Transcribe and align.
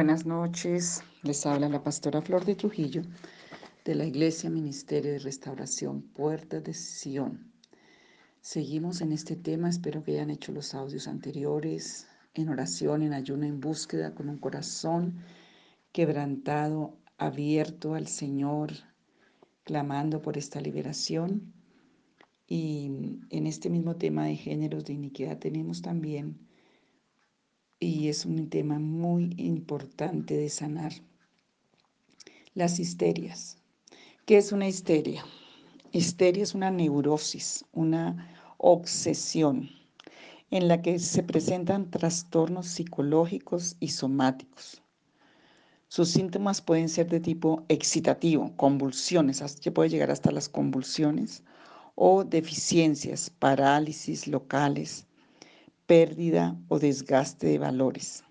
Buenas 0.00 0.24
noches, 0.24 1.02
les 1.24 1.44
habla 1.44 1.68
la 1.68 1.82
pastora 1.82 2.22
Flor 2.22 2.46
de 2.46 2.54
Trujillo 2.54 3.02
de 3.84 3.94
la 3.94 4.06
Iglesia 4.06 4.48
Ministerio 4.48 5.12
de 5.12 5.18
Restauración 5.18 6.00
Puertas 6.00 6.64
de 6.64 6.72
Sion. 6.72 7.52
Seguimos 8.40 9.02
en 9.02 9.12
este 9.12 9.36
tema, 9.36 9.68
espero 9.68 10.02
que 10.02 10.12
hayan 10.12 10.30
hecho 10.30 10.52
los 10.52 10.72
audios 10.72 11.06
anteriores, 11.06 12.08
en 12.32 12.48
oración, 12.48 13.02
en 13.02 13.12
ayuno, 13.12 13.44
en 13.44 13.60
búsqueda, 13.60 14.14
con 14.14 14.30
un 14.30 14.38
corazón 14.38 15.18
quebrantado, 15.92 16.96
abierto 17.18 17.94
al 17.94 18.06
Señor, 18.06 18.72
clamando 19.64 20.22
por 20.22 20.38
esta 20.38 20.62
liberación. 20.62 21.52
Y 22.46 23.18
en 23.28 23.46
este 23.46 23.68
mismo 23.68 23.96
tema 23.96 24.24
de 24.24 24.36
géneros 24.36 24.86
de 24.86 24.94
iniquidad 24.94 25.38
tenemos 25.38 25.82
también 25.82 26.48
y 27.80 28.08
es 28.08 28.26
un 28.26 28.50
tema 28.50 28.78
muy 28.78 29.34
importante 29.38 30.36
de 30.36 30.50
sanar. 30.50 30.92
Las 32.54 32.78
histerias. 32.78 33.56
¿Qué 34.26 34.36
es 34.36 34.52
una 34.52 34.68
histeria? 34.68 35.24
Histeria 35.90 36.42
es 36.42 36.54
una 36.54 36.70
neurosis, 36.70 37.64
una 37.72 38.28
obsesión 38.58 39.70
en 40.50 40.68
la 40.68 40.82
que 40.82 40.98
se 40.98 41.22
presentan 41.22 41.90
trastornos 41.90 42.66
psicológicos 42.66 43.76
y 43.80 43.88
somáticos. 43.88 44.82
Sus 45.88 46.10
síntomas 46.10 46.60
pueden 46.60 46.88
ser 46.88 47.08
de 47.08 47.18
tipo 47.18 47.64
excitativo, 47.68 48.54
convulsiones, 48.56 49.42
que 49.60 49.72
puede 49.72 49.88
llegar 49.88 50.10
hasta 50.10 50.30
las 50.30 50.48
convulsiones, 50.48 51.42
o 51.94 52.24
deficiencias, 52.24 53.30
parálisis 53.30 54.28
locales, 54.28 55.06
pérdida 55.90 56.56
o 56.68 56.78
desgaste 56.78 57.48
de 57.48 57.58
valores. 57.58 58.22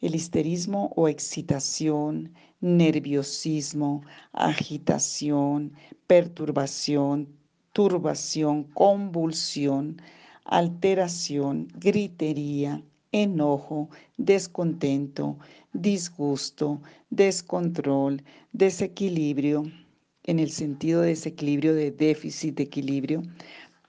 El 0.00 0.16
histerismo 0.16 0.92
o 0.96 1.06
excitación, 1.06 2.34
nerviosismo, 2.60 4.02
agitación, 4.32 5.72
perturbación, 6.08 7.28
turbación, 7.72 8.64
convulsión, 8.74 10.02
alteración, 10.44 11.68
gritería, 11.76 12.82
enojo, 13.12 13.88
descontento, 14.16 15.38
disgusto, 15.72 16.82
descontrol, 17.10 18.20
desequilibrio, 18.52 19.62
en 20.24 20.38
el 20.38 20.50
sentido 20.50 21.02
de 21.02 21.08
desequilibrio 21.08 21.74
de 21.74 21.92
déficit 21.92 22.56
de 22.56 22.64
equilibrio, 22.64 23.22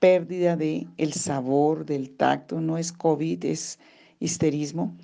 pérdida 0.03 0.57
de 0.57 0.85
el 0.97 1.13
sabor, 1.13 1.85
del 1.85 2.17
tacto, 2.17 2.59
no 2.59 2.77
es 2.77 2.91
COVID, 2.91 3.45
es 3.45 3.79
histerismo, 4.19 4.97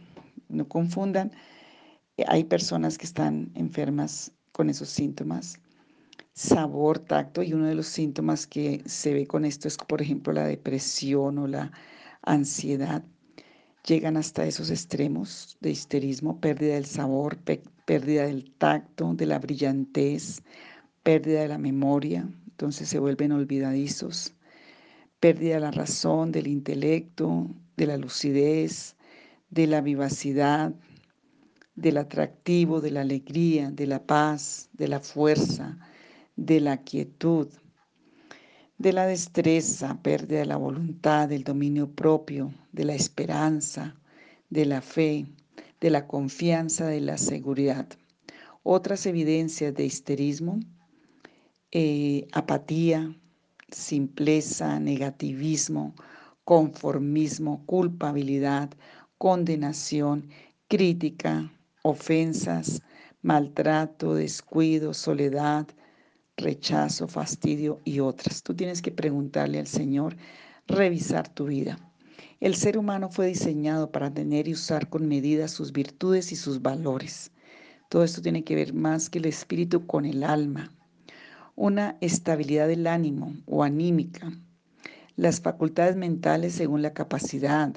no 0.50 0.68
confundan. 0.68 1.32
Hay 2.28 2.44
personas 2.44 2.98
que 2.98 3.06
están 3.06 3.50
enfermas 3.56 4.34
con 4.52 4.70
esos 4.70 4.90
síntomas. 4.90 5.58
Sabor, 6.34 7.00
tacto, 7.00 7.42
y 7.42 7.54
uno 7.54 7.68
de 7.68 7.76
los 7.76 7.88
síntomas 7.88 8.46
que 8.46 8.82
se 8.88 9.14
ve 9.14 9.26
con 9.26 9.46
esto 9.46 9.70
es, 9.70 9.78
por 9.78 10.02
ejemplo, 10.02 10.34
la 10.34 10.44
depresión 10.44 11.38
o 11.38 11.48
la 11.48 11.72
ansiedad. 12.24 13.02
Llegan 13.88 14.18
hasta 14.18 14.46
esos 14.46 14.70
extremos 14.70 15.58
de 15.62 15.70
histerismo, 15.70 16.42
pérdida 16.42 16.74
del 16.74 16.86
sabor, 16.86 17.38
pérdida 17.86 18.26
del 18.26 18.52
tacto, 18.52 19.14
de 19.14 19.28
la 19.28 19.40
brillantez, 19.40 20.44
pérdida 21.04 21.44
de 21.44 21.48
la 21.48 21.58
memoria, 21.58 22.28
entonces 22.50 22.90
se 22.90 23.00
vuelven 23.00 23.32
olvidadizos 23.32 24.34
pérdida 25.20 25.56
de 25.56 25.60
la 25.62 25.72
razón, 25.72 26.32
del 26.32 26.48
intelecto, 26.48 27.48
de 27.78 27.88
la 27.88 27.98
lucidez, 27.98 28.96
de 29.50 29.68
la 29.68 29.82
vivacidad, 29.82 30.74
del 31.76 31.98
atractivo, 31.98 32.82
de 32.82 32.92
la 32.92 33.02
alegría, 33.02 33.72
de 33.72 33.88
la 33.88 34.04
paz, 34.06 34.70
de 34.74 34.88
la 34.88 35.00
fuerza, 35.00 35.78
de 36.36 36.60
la 36.60 36.78
quietud, 36.78 37.48
de 38.78 38.94
la 38.94 39.06
destreza, 39.06 40.02
pérdida 40.02 40.40
de 40.40 40.46
la 40.46 40.58
voluntad, 40.58 41.28
del 41.28 41.44
dominio 41.44 41.92
propio, 41.92 42.54
de 42.72 42.86
la 42.86 42.96
esperanza, 42.96 43.96
de 44.50 44.66
la 44.66 44.82
fe, 44.82 45.26
de 45.82 45.90
la 45.90 46.08
confianza, 46.08 46.88
de 46.88 47.02
la 47.02 47.18
seguridad. 47.18 47.88
Otras 48.64 49.06
evidencias 49.06 49.74
de 49.74 49.86
histerismo, 49.86 50.60
eh, 51.72 52.28
apatía, 52.32 53.16
simpleza, 53.72 54.80
negativismo, 54.80 55.96
conformismo, 56.44 57.66
culpabilidad, 57.66 58.72
condenación, 59.18 60.30
crítica, 60.68 61.52
ofensas, 61.84 62.82
maltrato, 63.22 64.16
descuido, 64.16 64.94
soledad, 64.94 65.68
rechazo, 66.38 67.08
fastidio 67.08 67.82
y 67.84 68.00
otras. 68.00 68.44
Tú 68.44 68.56
tienes 68.56 68.82
que 68.82 68.92
preguntarle 68.92 69.60
al 69.60 69.68
Señor, 69.68 70.16
revisar 70.68 71.28
tu 71.28 71.46
vida. 71.46 71.78
El 72.40 72.56
ser 72.56 72.78
humano 72.78 73.10
fue 73.10 73.28
diseñado 73.28 73.92
para 73.92 74.14
tener 74.14 74.48
y 74.48 74.54
usar 74.54 74.90
con 74.90 75.08
medida 75.08 75.48
sus 75.48 75.74
virtudes 75.74 76.32
y 76.32 76.36
sus 76.36 76.62
valores. 76.62 77.32
Todo 77.90 78.04
esto 78.04 78.22
tiene 78.22 78.44
que 78.44 78.56
ver 78.56 78.74
más 78.74 79.10
que 79.10 79.20
el 79.20 79.26
espíritu 79.26 79.86
con 79.86 80.06
el 80.06 80.24
alma, 80.24 80.72
una 81.60 81.98
estabilidad 82.00 82.70
del 82.70 82.88
ánimo 82.88 83.36
o 83.46 83.66
anímica, 83.66 84.32
las 85.18 85.42
facultades 85.42 85.98
mentales 85.98 86.54
según 86.54 86.82
la 86.82 86.94
capacidad, 86.94 87.76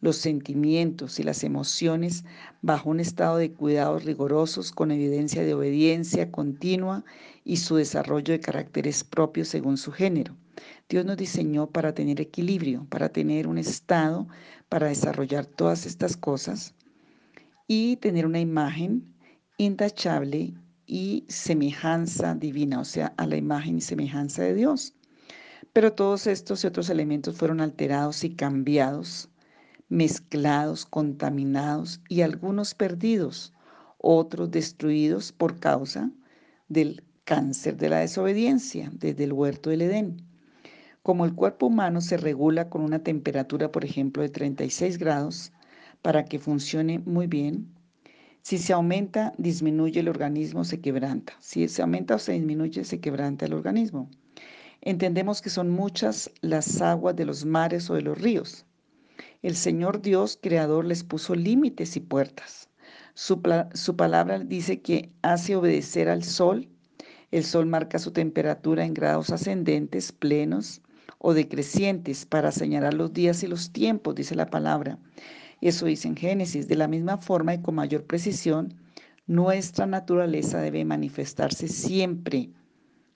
los 0.00 0.18
sentimientos 0.18 1.18
y 1.18 1.24
las 1.24 1.42
emociones 1.42 2.24
bajo 2.62 2.90
un 2.90 3.00
estado 3.00 3.38
de 3.38 3.50
cuidados 3.50 4.04
rigurosos 4.04 4.70
con 4.70 4.92
evidencia 4.92 5.42
de 5.42 5.52
obediencia 5.52 6.30
continua 6.30 7.04
y 7.42 7.56
su 7.56 7.74
desarrollo 7.74 8.32
de 8.34 8.38
caracteres 8.38 9.02
propios 9.02 9.48
según 9.48 9.78
su 9.78 9.90
género. 9.90 10.36
Dios 10.88 11.04
nos 11.04 11.16
diseñó 11.16 11.66
para 11.66 11.92
tener 11.92 12.20
equilibrio, 12.20 12.86
para 12.88 13.08
tener 13.08 13.48
un 13.48 13.58
estado, 13.58 14.28
para 14.68 14.86
desarrollar 14.86 15.44
todas 15.44 15.86
estas 15.86 16.16
cosas 16.16 16.72
y 17.66 17.96
tener 17.96 18.26
una 18.26 18.38
imagen 18.38 19.12
intachable 19.58 20.54
y 20.86 21.24
semejanza 21.28 22.34
divina, 22.34 22.80
o 22.80 22.84
sea, 22.84 23.14
a 23.16 23.26
la 23.26 23.36
imagen 23.36 23.78
y 23.78 23.80
semejanza 23.80 24.42
de 24.42 24.54
Dios. 24.54 24.94
Pero 25.72 25.92
todos 25.92 26.26
estos 26.26 26.62
y 26.64 26.66
otros 26.66 26.90
elementos 26.90 27.36
fueron 27.36 27.60
alterados 27.60 28.24
y 28.24 28.34
cambiados, 28.34 29.28
mezclados, 29.88 30.86
contaminados 30.86 32.00
y 32.08 32.22
algunos 32.22 32.74
perdidos, 32.74 33.52
otros 33.98 34.50
destruidos 34.50 35.32
por 35.32 35.58
causa 35.58 36.10
del 36.68 37.02
cáncer 37.24 37.76
de 37.76 37.88
la 37.88 38.00
desobediencia 38.00 38.90
desde 38.94 39.24
el 39.24 39.32
huerto 39.32 39.70
del 39.70 39.82
Edén. 39.82 40.22
Como 41.02 41.24
el 41.24 41.34
cuerpo 41.34 41.66
humano 41.66 42.00
se 42.00 42.16
regula 42.16 42.70
con 42.70 42.82
una 42.82 43.02
temperatura, 43.02 43.70
por 43.72 43.84
ejemplo, 43.84 44.22
de 44.22 44.28
36 44.28 44.98
grados, 44.98 45.52
para 46.02 46.24
que 46.24 46.38
funcione 46.38 46.98
muy 47.00 47.26
bien, 47.26 47.73
si 48.44 48.58
se 48.58 48.74
aumenta, 48.74 49.32
disminuye 49.38 50.00
el 50.00 50.08
organismo, 50.10 50.64
se 50.64 50.78
quebranta. 50.78 51.32
Si 51.40 51.66
se 51.66 51.80
aumenta 51.80 52.16
o 52.16 52.18
se 52.18 52.32
disminuye, 52.32 52.84
se 52.84 53.00
quebranta 53.00 53.46
el 53.46 53.54
organismo. 53.54 54.10
Entendemos 54.82 55.40
que 55.40 55.48
son 55.48 55.70
muchas 55.70 56.30
las 56.42 56.82
aguas 56.82 57.16
de 57.16 57.24
los 57.24 57.46
mares 57.46 57.88
o 57.88 57.94
de 57.94 58.02
los 58.02 58.20
ríos. 58.20 58.66
El 59.40 59.56
Señor 59.56 60.02
Dios, 60.02 60.38
Creador, 60.42 60.84
les 60.84 61.04
puso 61.04 61.34
límites 61.34 61.96
y 61.96 62.00
puertas. 62.00 62.68
Su, 63.14 63.40
su, 63.72 63.96
palabra 63.96 64.38
dice 64.38 64.82
que 64.82 65.10
hace 65.22 65.56
obedecer 65.56 66.10
al 66.10 66.22
sol. 66.22 66.68
El 67.30 67.44
sol 67.44 67.64
marca 67.64 67.98
su 67.98 68.12
temperatura 68.12 68.84
en 68.84 68.92
grados 68.92 69.30
ascendentes, 69.30 70.12
plenos 70.12 70.82
o 71.16 71.32
decrecientes 71.32 72.26
para 72.26 72.52
señalar 72.52 72.92
los 72.92 73.14
días 73.14 73.42
y 73.42 73.46
los 73.46 73.72
tiempos, 73.72 74.14
dice 74.14 74.34
la 74.34 74.50
palabra. 74.50 74.98
Eso 75.60 75.86
dice 75.86 76.08
en 76.08 76.16
Génesis. 76.16 76.68
De 76.68 76.76
la 76.76 76.88
misma 76.88 77.18
forma 77.18 77.54
y 77.54 77.62
con 77.62 77.74
mayor 77.74 78.04
precisión, 78.04 78.74
nuestra 79.26 79.86
naturaleza 79.86 80.60
debe 80.60 80.84
manifestarse 80.84 81.68
siempre 81.68 82.50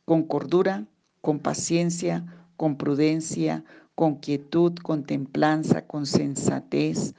con 0.05 0.23
cordura, 0.23 0.87
con 1.20 1.38
paciencia, 1.40 2.25
con 2.56 2.76
prudencia, 2.76 3.64
con 3.94 4.17
quietud, 4.17 4.75
con 4.76 5.05
templanza, 5.05 5.87
con 5.87 6.06
sensatez, 6.06 7.14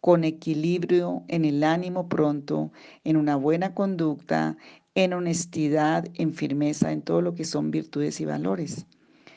con 0.00 0.24
equilibrio 0.24 1.24
en 1.28 1.46
el 1.46 1.64
ánimo 1.64 2.08
pronto, 2.08 2.70
en 3.04 3.16
una 3.16 3.36
buena 3.36 3.74
conducta, 3.74 4.56
en 4.94 5.14
honestidad, 5.14 6.06
en 6.14 6.34
firmeza, 6.34 6.92
en 6.92 7.00
todo 7.00 7.22
lo 7.22 7.34
que 7.34 7.44
son 7.44 7.70
virtudes 7.70 8.20
y 8.20 8.26
valores. 8.26 8.86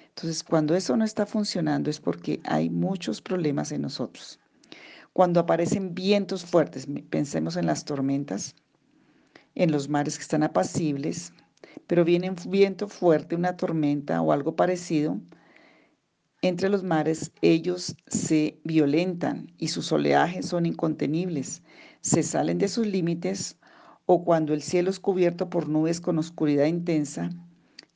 Entonces, 0.10 0.44
cuando 0.44 0.76
eso 0.76 0.98
no 0.98 1.06
está 1.06 1.26
funcionando 1.26 1.90
es 1.90 2.00
porque 2.00 2.42
hay 2.44 2.70
muchos 2.70 3.22
problemas 3.22 3.72
en 3.72 3.84
nosotros. 3.84 4.40
Cuando 5.18 5.40
aparecen 5.40 5.96
vientos 5.96 6.46
fuertes, 6.46 6.88
pensemos 7.10 7.56
en 7.56 7.66
las 7.66 7.86
tormentas, 7.86 8.56
en 9.56 9.72
los 9.72 9.90
mares 9.90 10.16
que 10.16 10.22
están 10.22 10.44
apacibles, 10.44 11.34
pero 11.88 12.06
viene 12.06 12.30
un 12.30 12.36
viento 12.52 12.88
fuerte, 12.88 13.36
una 13.36 13.58
tormenta 13.58 14.22
o 14.22 14.32
algo 14.32 14.56
parecido, 14.56 15.20
Entre 16.44 16.70
los 16.70 16.84
mares 16.84 17.32
ellos 17.42 17.96
se 18.06 18.60
violentan 18.64 19.52
y 19.58 19.70
sus 19.70 19.92
oleajes 19.92 20.46
son 20.46 20.68
incontenibles, 20.68 21.64
se 22.02 22.22
salen 22.22 22.60
de 22.60 22.68
sus 22.68 22.86
límites 22.86 23.58
o 24.06 24.24
cuando 24.24 24.54
el 24.54 24.62
cielo 24.62 24.92
es 24.92 25.00
cubierto 25.00 25.50
por 25.50 25.68
nubes 25.68 26.00
con 26.00 26.20
oscuridad 26.20 26.66
intensa, 26.66 27.32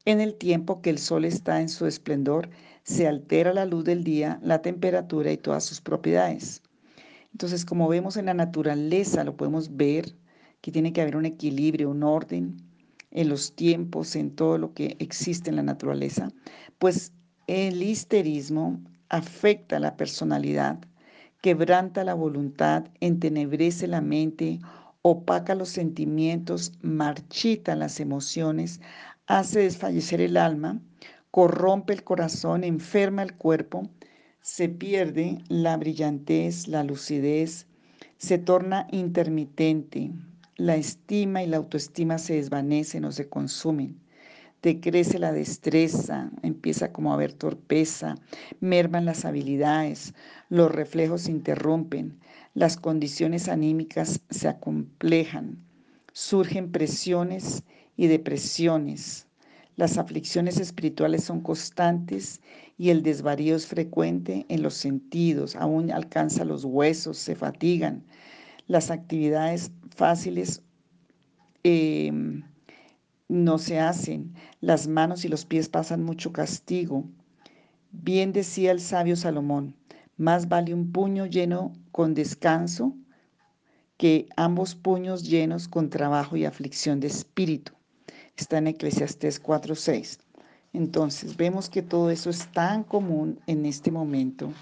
en 0.06 0.22
el 0.22 0.34
tiempo 0.34 0.82
que 0.82 0.90
el 0.90 0.98
sol 0.98 1.26
está 1.26 1.62
en 1.62 1.70
su 1.70 1.86
esplendor, 1.86 2.50
se 2.82 3.08
altera 3.08 3.54
la 3.54 3.68
luz 3.68 3.84
del 3.84 4.04
día, 4.04 4.40
la 4.42 4.64
temperatura 4.64 5.32
y 5.32 5.38
todas 5.38 5.64
sus 5.64 5.82
propiedades. 5.82 6.64
Entonces, 7.32 7.66
como 7.66 7.88
vemos 7.88 8.18
en 8.18 8.26
la 8.26 8.34
naturaleza, 8.34 9.24
lo 9.24 9.36
podemos 9.38 9.76
ver, 9.76 10.16
que 10.62 10.72
tiene 10.72 10.94
que 10.94 11.02
haber 11.02 11.16
un 11.16 11.26
equilibrio, 11.26 11.90
un 11.90 12.04
orden 12.04 12.58
en 13.12 13.30
los 13.30 13.56
tiempos, 13.56 14.16
en 14.16 14.36
todo 14.36 14.58
lo 14.58 14.74
que 14.74 14.96
existe 15.00 15.50
en 15.50 15.58
la 15.58 15.64
naturaleza, 15.64 16.30
pues 16.80 17.14
el 17.48 17.82
histerismo 17.82 18.80
afecta 19.10 19.80
la 19.80 19.98
personalidad, 19.98 20.80
quebranta 21.42 22.04
la 22.04 22.14
voluntad, 22.14 22.86
entenebrece 23.00 23.88
la 23.88 24.02
mente, 24.02 24.60
opaca 25.02 25.56
los 25.56 25.70
sentimientos, 25.70 26.74
marchita 26.82 27.76
las 27.76 28.00
emociones, 28.00 28.80
hace 29.28 29.62
desfallecer 29.62 30.22
el 30.22 30.38
alma, 30.38 30.80
corrompe 31.32 31.94
el 31.94 32.04
corazón, 32.04 32.64
enferma 32.64 33.24
el 33.24 33.36
cuerpo, 33.36 33.90
se 34.42 34.70
pierde 34.70 35.40
la 35.48 35.78
brillantez, 35.78 36.68
la 36.68 36.84
lucidez, 36.84 37.68
se 38.18 38.38
torna 38.38 38.88
intermitente, 38.92 40.12
la 40.58 40.76
estima 40.76 41.44
y 41.44 41.48
la 41.48 41.58
autoestima 41.58 42.18
se 42.18 42.36
desvanecen 42.36 43.06
o 43.06 43.12
se 43.12 43.30
consumen 43.30 44.02
decrece 44.62 45.18
la 45.18 45.32
destreza, 45.32 46.30
empieza 46.44 46.92
como 46.92 47.12
a 47.12 47.16
haber 47.16 47.34
torpeza, 47.34 48.16
merman 48.60 49.06
las 49.06 49.26
habilidades, 49.26 50.14
los 50.50 50.72
reflejos 50.72 51.24
se 51.24 51.32
interrumpen, 51.32 52.20
las 52.54 52.78
condiciones 52.78 53.48
anímicas 53.48 54.22
se 54.30 54.48
acomplejan, 54.48 55.58
surgen 56.14 56.72
presiones 56.72 57.64
y 57.98 58.08
depresiones, 58.08 59.28
las 59.82 59.98
aflicciones 59.98 60.60
espirituales 60.60 61.24
son 61.24 61.42
constantes 61.42 62.40
y 62.78 62.92
el 62.92 63.02
desvarío 63.02 63.56
es 63.56 63.66
frecuente 63.66 64.46
en 64.48 64.62
los 64.62 64.76
sentidos, 64.76 65.56
aún 65.56 65.90
alcanza 65.90 66.46
los 66.46 66.64
huesos, 66.66 67.18
se 67.18 67.34
fatigan, 67.36 68.04
las 68.68 68.92
actividades 68.92 69.72
fáciles 69.96 70.62
eh, 71.64 72.12
no 73.28 73.58
se 73.58 73.80
hacen, 73.80 74.36
las 74.60 74.88
manos 74.88 75.26
y 75.26 75.30
los 75.30 75.46
pies 75.46 75.68
pasan 75.68 76.04
mucho 76.04 76.32
castigo. 76.32 77.04
Bien 77.92 78.34
decía 78.34 78.72
el 78.74 78.82
sabio 78.82 79.16
Salomón, 79.16 79.76
más 80.16 80.48
vale 80.48 80.76
un 80.76 80.92
puño 80.92 81.26
lleno 81.26 81.74
con 81.92 82.14
descanso 82.14 82.96
que 83.98 84.28
ambos 84.38 84.76
puños 84.76 85.24
llenos 85.24 85.68
con 85.68 85.90
trabajo 85.90 86.38
y 86.38 86.46
aflicción 86.46 87.00
de 87.00 87.08
espíritu. 87.08 87.74
Está 88.38 88.58
en 88.58 88.68
Eclesiastés 88.68 89.42
4:6. 89.42 90.20
Entonces 90.74 91.36
vemos 91.36 91.70
que 91.70 91.82
todo 91.82 92.10
eso 92.12 92.30
es 92.30 92.48
tan 92.52 92.84
común 92.84 93.40
en 93.48 93.66
este 93.66 93.92
momento 93.92 94.54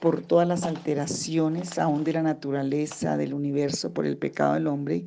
por 0.00 0.22
todas 0.22 0.46
las 0.46 0.64
alteraciones 0.64 1.78
aún 1.78 2.04
de 2.04 2.12
la 2.12 2.22
naturaleza, 2.22 3.16
del 3.16 3.32
universo, 3.32 3.92
por 3.92 4.06
el 4.06 4.18
pecado 4.18 4.54
del 4.54 4.66
hombre, 4.66 5.06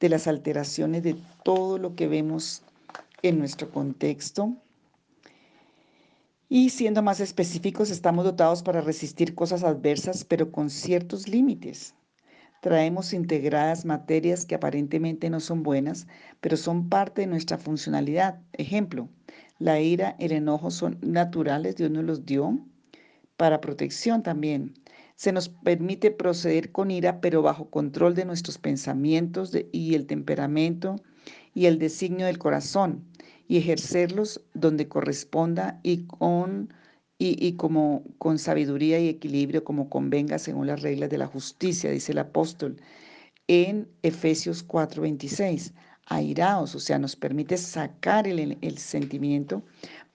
de 0.00 0.08
las 0.08 0.26
alteraciones 0.26 1.02
de 1.02 1.16
todo 1.44 1.78
lo 1.78 1.94
que 1.94 2.08
vemos 2.08 2.62
en 3.22 3.38
nuestro 3.38 3.70
contexto. 3.70 4.56
Y 6.48 6.70
siendo 6.70 7.02
más 7.02 7.20
específicos, 7.20 7.90
estamos 7.90 8.24
dotados 8.24 8.62
para 8.62 8.80
resistir 8.80 9.34
cosas 9.34 9.64
adversas, 9.64 10.24
pero 10.24 10.50
con 10.52 10.70
ciertos 10.70 11.28
límites. 11.28 11.94
Traemos 12.64 13.12
integradas 13.12 13.84
materias 13.84 14.46
que 14.46 14.54
aparentemente 14.54 15.28
no 15.28 15.38
son 15.38 15.62
buenas, 15.62 16.06
pero 16.40 16.56
son 16.56 16.88
parte 16.88 17.20
de 17.20 17.26
nuestra 17.26 17.58
funcionalidad. 17.58 18.40
Ejemplo, 18.54 19.10
la 19.58 19.80
ira, 19.80 20.16
el 20.18 20.32
enojo 20.32 20.70
son 20.70 20.96
naturales, 21.02 21.76
Dios 21.76 21.90
nos 21.90 22.04
los 22.04 22.24
dio 22.24 22.58
para 23.36 23.60
protección 23.60 24.22
también. 24.22 24.72
Se 25.14 25.30
nos 25.30 25.50
permite 25.50 26.10
proceder 26.10 26.72
con 26.72 26.90
ira, 26.90 27.20
pero 27.20 27.42
bajo 27.42 27.68
control 27.68 28.14
de 28.14 28.24
nuestros 28.24 28.56
pensamientos 28.56 29.52
y 29.70 29.94
el 29.94 30.06
temperamento 30.06 30.96
y 31.52 31.66
el 31.66 31.78
designio 31.78 32.24
del 32.24 32.38
corazón, 32.38 33.04
y 33.46 33.58
ejercerlos 33.58 34.42
donde 34.54 34.88
corresponda 34.88 35.80
y 35.82 36.06
con 36.06 36.72
y, 37.18 37.52
como 37.54 38.02
con 38.18 38.38
sabiduría 38.38 38.98
y 38.98 39.08
equilibrio 39.08 39.64
como 39.64 39.88
convenga 39.88 40.38
según 40.38 40.66
las 40.66 40.82
reglas 40.82 41.10
de 41.10 41.18
la 41.18 41.26
justicia, 41.26 41.90
dice 41.90 42.12
el 42.12 42.18
apóstol 42.18 42.76
en 43.48 43.88
Efesios 44.02 44.62
4:26. 44.62 45.72
Airaos, 46.06 46.74
o 46.74 46.80
sea, 46.80 46.98
nos 46.98 47.16
permite 47.16 47.56
sacar 47.56 48.26
el, 48.26 48.58
el 48.60 48.78
sentimiento, 48.78 49.62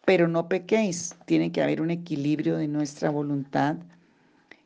pero 0.06 0.28
no 0.28 0.48
pequéis. 0.48 1.16
Tiene 1.26 1.52
que 1.52 1.64
haber 1.64 1.82
un 1.82 1.90
equilibrio 1.90 2.58
de 2.58 2.68
nuestra 2.68 3.10
voluntad 3.10 3.78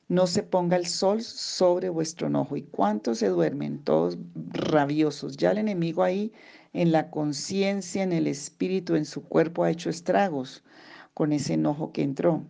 no 0.10 0.28
se 0.28 0.44
ponga 0.44 0.78
el 0.78 0.86
sol 0.86 1.22
sobre 1.24 1.90
vuestro 1.90 2.28
enojo. 2.28 2.56
¿Y 2.56 2.64
cuántos 2.64 3.20
se 3.20 3.30
duermen? 3.30 3.80
Todos 3.80 4.18
rabiosos. 4.52 5.38
Ya 5.38 5.52
el 5.52 5.58
enemigo 5.58 6.04
ahí 6.04 6.32
en 6.74 6.92
la 6.92 7.10
conciencia, 7.10 8.04
en 8.04 8.14
el 8.14 8.28
espíritu, 8.28 8.96
en 8.96 9.06
su 9.06 9.24
cuerpo 9.24 9.64
ha 9.64 9.72
hecho 9.72 9.90
estragos 9.90 10.64
con 11.14 11.32
ese 11.32 11.54
enojo 11.54 11.92
que 11.92 12.04
entró. 12.04 12.46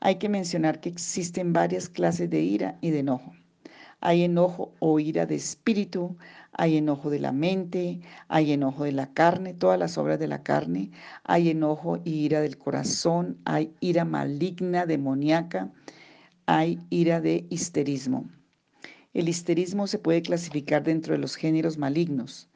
Hay 0.00 0.16
que 0.16 0.28
mencionar 0.28 0.80
que 0.80 0.88
existen 0.88 1.52
varias 1.52 1.88
clases 1.88 2.30
de 2.30 2.40
ira 2.40 2.78
y 2.80 2.90
de 2.90 3.00
enojo. 3.00 3.32
Hay 4.00 4.22
enojo 4.22 4.74
o 4.78 5.00
ira 5.00 5.26
de 5.26 5.36
espíritu, 5.36 6.16
hay 6.52 6.76
enojo 6.76 7.10
de 7.10 7.18
la 7.18 7.32
mente, 7.32 8.00
hay 8.28 8.52
enojo 8.52 8.84
de 8.84 8.92
la 8.92 9.12
carne, 9.12 9.54
todas 9.54 9.78
las 9.78 9.96
obras 9.96 10.18
de 10.18 10.28
la 10.28 10.42
carne, 10.42 10.90
hay 11.24 11.50
enojo 11.50 12.00
y 12.04 12.24
ira 12.24 12.40
del 12.40 12.58
corazón, 12.58 13.38
hay 13.44 13.72
ira 13.80 14.04
maligna, 14.04 14.86
demoníaca, 14.86 15.72
hay 16.44 16.78
ira 16.90 17.20
de 17.20 17.46
histerismo. 17.48 18.28
El 19.14 19.28
histerismo 19.30 19.86
se 19.86 19.98
puede 19.98 20.20
clasificar 20.20 20.82
dentro 20.82 21.14
de 21.14 21.18
los 21.18 21.36
géneros 21.36 21.78
malignos. 21.78 22.50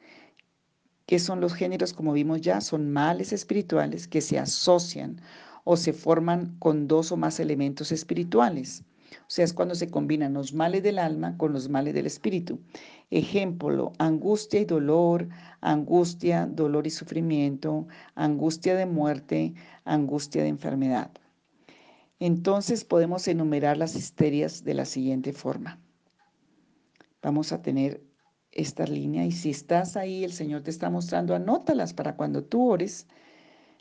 ¿Qué 1.07 1.17
son 1.17 1.41
los 1.41 1.55
géneros? 1.55 1.91
Como 1.91 2.13
vimos 2.13 2.39
ya, 2.39 2.61
son 2.61 2.91
males 2.91 3.33
espirituales 3.33 4.07
que 4.07 4.21
se 4.21 4.37
asocian 4.37 5.19
o 5.63 5.77
se 5.77 5.93
forman 5.93 6.55
con 6.59 6.87
dos 6.87 7.11
o 7.11 7.17
más 7.17 7.39
elementos 7.39 7.91
espirituales. 7.91 8.83
O 9.19 9.33
sea, 9.33 9.45
es 9.45 9.53
cuando 9.53 9.75
se 9.75 9.89
combinan 9.89 10.33
los 10.33 10.53
males 10.53 10.83
del 10.83 10.99
alma 10.99 11.37
con 11.37 11.53
los 11.53 11.69
males 11.69 11.93
del 11.93 12.05
espíritu. 12.05 12.59
Ejemplo, 13.09 13.91
angustia 13.97 14.61
y 14.61 14.65
dolor, 14.65 15.27
angustia, 15.59 16.47
dolor 16.47 16.87
y 16.87 16.91
sufrimiento, 16.91 17.87
angustia 18.15 18.75
de 18.75 18.85
muerte, 18.85 19.53
angustia 19.83 20.43
de 20.43 20.49
enfermedad. 20.49 21.11
Entonces 22.19 22.85
podemos 22.85 23.27
enumerar 23.27 23.77
las 23.77 23.95
histerias 23.95 24.63
de 24.63 24.75
la 24.75 24.85
siguiente 24.85 25.33
forma. 25.33 25.79
Vamos 27.21 27.51
a 27.51 27.61
tener 27.61 28.01
esta 28.51 28.85
línea 28.85 29.25
y 29.25 29.31
si 29.31 29.49
estás 29.49 29.95
ahí, 29.95 30.23
el 30.23 30.33
Señor 30.33 30.61
te 30.61 30.69
está 30.71 30.89
mostrando, 30.89 31.35
anótalas 31.35 31.93
para 31.93 32.15
cuando 32.15 32.43
tú 32.43 32.69
ores, 32.69 33.07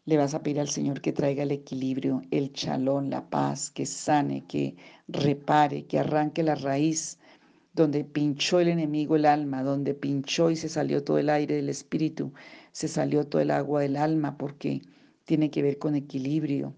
le 0.04 0.16
vas 0.16 0.35
a 0.35 0.42
pedir 0.42 0.61
al 0.61 0.69
Señor 0.69 1.00
que 1.00 1.12
traiga 1.12 1.42
el 1.42 1.52
equilibrio, 1.52 2.23
el 2.30 2.52
chalón, 2.52 3.11
la 3.11 3.28
paz, 3.28 3.71
que 3.71 3.87
sane, 3.87 4.45
que 4.47 4.76
repare, 5.09 5.85
que 5.87 5.99
arranque 5.99 6.42
la 6.42 6.54
raíz 6.54 7.19
donde 7.73 8.04
pinchó 8.04 8.61
el 8.61 8.69
enemigo 8.69 9.16
el 9.16 9.26
alma, 9.26 9.62
donde 9.62 9.95
pinchó 9.95 10.50
y 10.50 10.57
se 10.57 10.69
salió 10.69 11.04
todo 11.04 11.19
el 11.19 11.30
aire 11.30 11.57
del 11.57 11.69
espíritu, 11.69 12.33
se 12.73 12.88
salió 12.88 13.26
todo 13.26 13.40
el 13.42 13.50
agua 13.50 13.83
del 13.83 13.97
alma, 13.97 14.37
porque 14.37 14.83
tiene 15.25 15.50
que 15.50 15.62
ver 15.62 15.78
con 15.78 15.95
equilibrio 15.95 16.75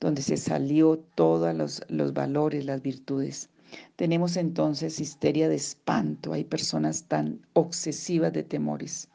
donde 0.00 0.20
se 0.20 0.36
salió 0.36 0.98
todos 1.14 1.54
los, 1.54 1.80
los 1.88 2.12
valores, 2.12 2.64
las 2.64 2.82
virtudes. 2.82 3.50
Tenemos 3.94 4.36
entonces 4.36 4.98
histeria 4.98 5.48
de 5.48 5.54
espanto, 5.54 6.32
hay 6.32 6.42
personas 6.42 7.04
tan 7.04 7.40
obsesivas 7.52 8.32
de 8.32 8.42
temores. 8.42 9.08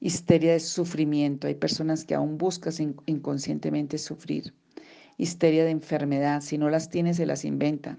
Histeria 0.00 0.52
de 0.52 0.60
sufrimiento, 0.60 1.46
hay 1.46 1.54
personas 1.54 2.04
que 2.04 2.14
aún 2.14 2.36
buscan 2.36 2.96
inconscientemente 3.06 3.96
sufrir. 3.98 4.52
Histeria 5.16 5.64
de 5.64 5.70
enfermedad, 5.70 6.42
si 6.42 6.58
no 6.58 6.68
las 6.68 6.90
tiene 6.90 7.14
se 7.14 7.24
las 7.24 7.44
inventa. 7.44 7.96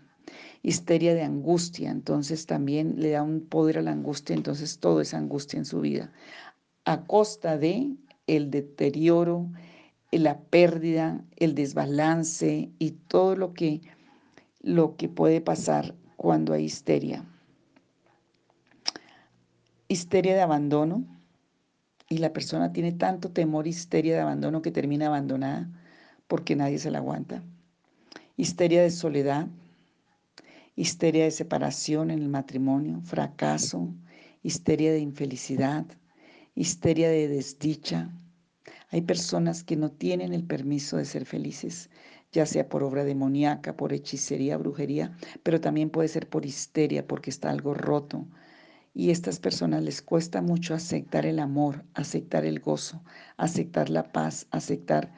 Histeria 0.62 1.16
de 1.16 1.24
angustia, 1.24 1.90
entonces 1.90 2.46
también 2.46 2.96
le 2.98 3.12
da 3.12 3.24
un 3.24 3.42
poder 3.42 3.80
a 3.80 3.82
la 3.82 3.92
angustia, 3.92 4.36
entonces 4.36 4.78
todo 4.78 5.02
es 5.02 5.14
angustia 5.14 5.58
en 5.58 5.66
su 5.66 5.82
vida. 5.82 6.12
A 6.86 7.06
costa 7.06 7.58
de 7.58 7.96
el 8.28 8.52
deterioro, 8.52 9.50
la 10.12 10.40
pérdida, 10.40 11.24
el 11.38 11.56
desbalance 11.56 12.70
y 12.78 12.92
todo 12.92 13.36
lo 13.36 13.54
que, 13.54 13.82
lo 14.62 14.96
que 14.98 15.10
puede 15.10 15.42
pasar 15.42 15.96
cuando 16.16 16.54
hay 16.54 16.66
histeria. 16.66 17.26
Histeria 19.88 20.36
de 20.36 20.42
abandono 20.42 21.17
y 22.10 22.20
la 22.20 22.34
persona 22.34 22.72
tiene 22.72 22.92
tanto 22.94 23.32
temor, 23.32 23.68
histeria 23.68 24.16
de 24.16 24.22
abandono 24.22 24.62
que 24.62 24.72
termina 24.72 25.08
abandonada 25.08 25.70
porque 26.28 26.56
nadie 26.56 26.80
se 26.80 26.92
la 26.92 27.00
aguanta. 27.00 27.44
histeria 28.36 28.84
de 28.84 28.92
soledad, 28.92 29.48
histeria 30.76 31.24
de 31.24 31.32
separación 31.32 32.12
en 32.12 32.20
el 32.20 32.30
matrimonio, 32.30 33.02
fracaso, 33.02 33.94
histeria 34.44 34.92
de 34.92 35.00
infelicidad, 35.00 35.86
histeria 36.54 37.10
de 37.10 37.28
desdicha. 37.28 38.12
Hay 38.92 39.02
personas 39.02 39.64
que 39.64 39.76
no 39.76 39.92
tienen 39.92 40.34
el 40.34 40.44
permiso 40.44 40.98
de 40.98 41.06
ser 41.06 41.26
felices, 41.26 41.90
ya 42.32 42.46
sea 42.46 42.70
por 42.70 42.84
obra 42.84 43.04
demoníaca, 43.04 43.76
por 43.76 43.92
hechicería, 43.92 44.58
brujería, 44.58 45.18
pero 45.44 45.60
también 45.60 45.90
puede 45.90 46.10
ser 46.10 46.30
por 46.30 46.46
histeria, 46.46 47.08
porque 47.08 47.32
está 47.32 47.50
algo 47.50 47.74
roto. 47.74 48.28
Y 49.00 49.10
a 49.10 49.12
estas 49.12 49.40
personas 49.40 49.84
les 49.84 50.02
cuesta 50.02 50.42
mucho 50.42 50.74
aceptar 50.74 51.28
el 51.28 51.38
amor, 51.38 51.86
aceptar 51.94 52.46
el 52.46 52.60
gozo, 52.60 53.04
aceptar 53.38 53.92
la 53.92 54.12
paz, 54.12 54.48
aceptar 54.50 55.14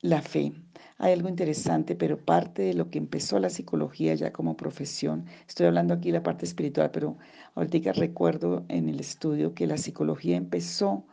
la 0.00 0.22
fe. 0.22 0.54
Hay 0.98 1.12
algo 1.12 1.28
interesante, 1.28 1.94
pero 1.94 2.18
parte 2.18 2.62
de 2.62 2.74
lo 2.74 2.90
que 2.90 2.98
empezó 2.98 3.38
la 3.38 3.48
psicología 3.48 4.16
ya 4.16 4.32
como 4.32 4.56
profesión, 4.56 5.26
estoy 5.46 5.66
hablando 5.66 5.94
aquí 5.94 6.08
de 6.08 6.18
la 6.18 6.24
parte 6.24 6.46
espiritual, 6.46 6.90
pero 6.90 7.16
ahorita 7.54 7.92
recuerdo 7.92 8.64
en 8.68 8.88
el 8.88 8.98
estudio 8.98 9.54
que 9.54 9.68
la 9.68 9.78
psicología 9.78 10.36
empezó 10.36 11.06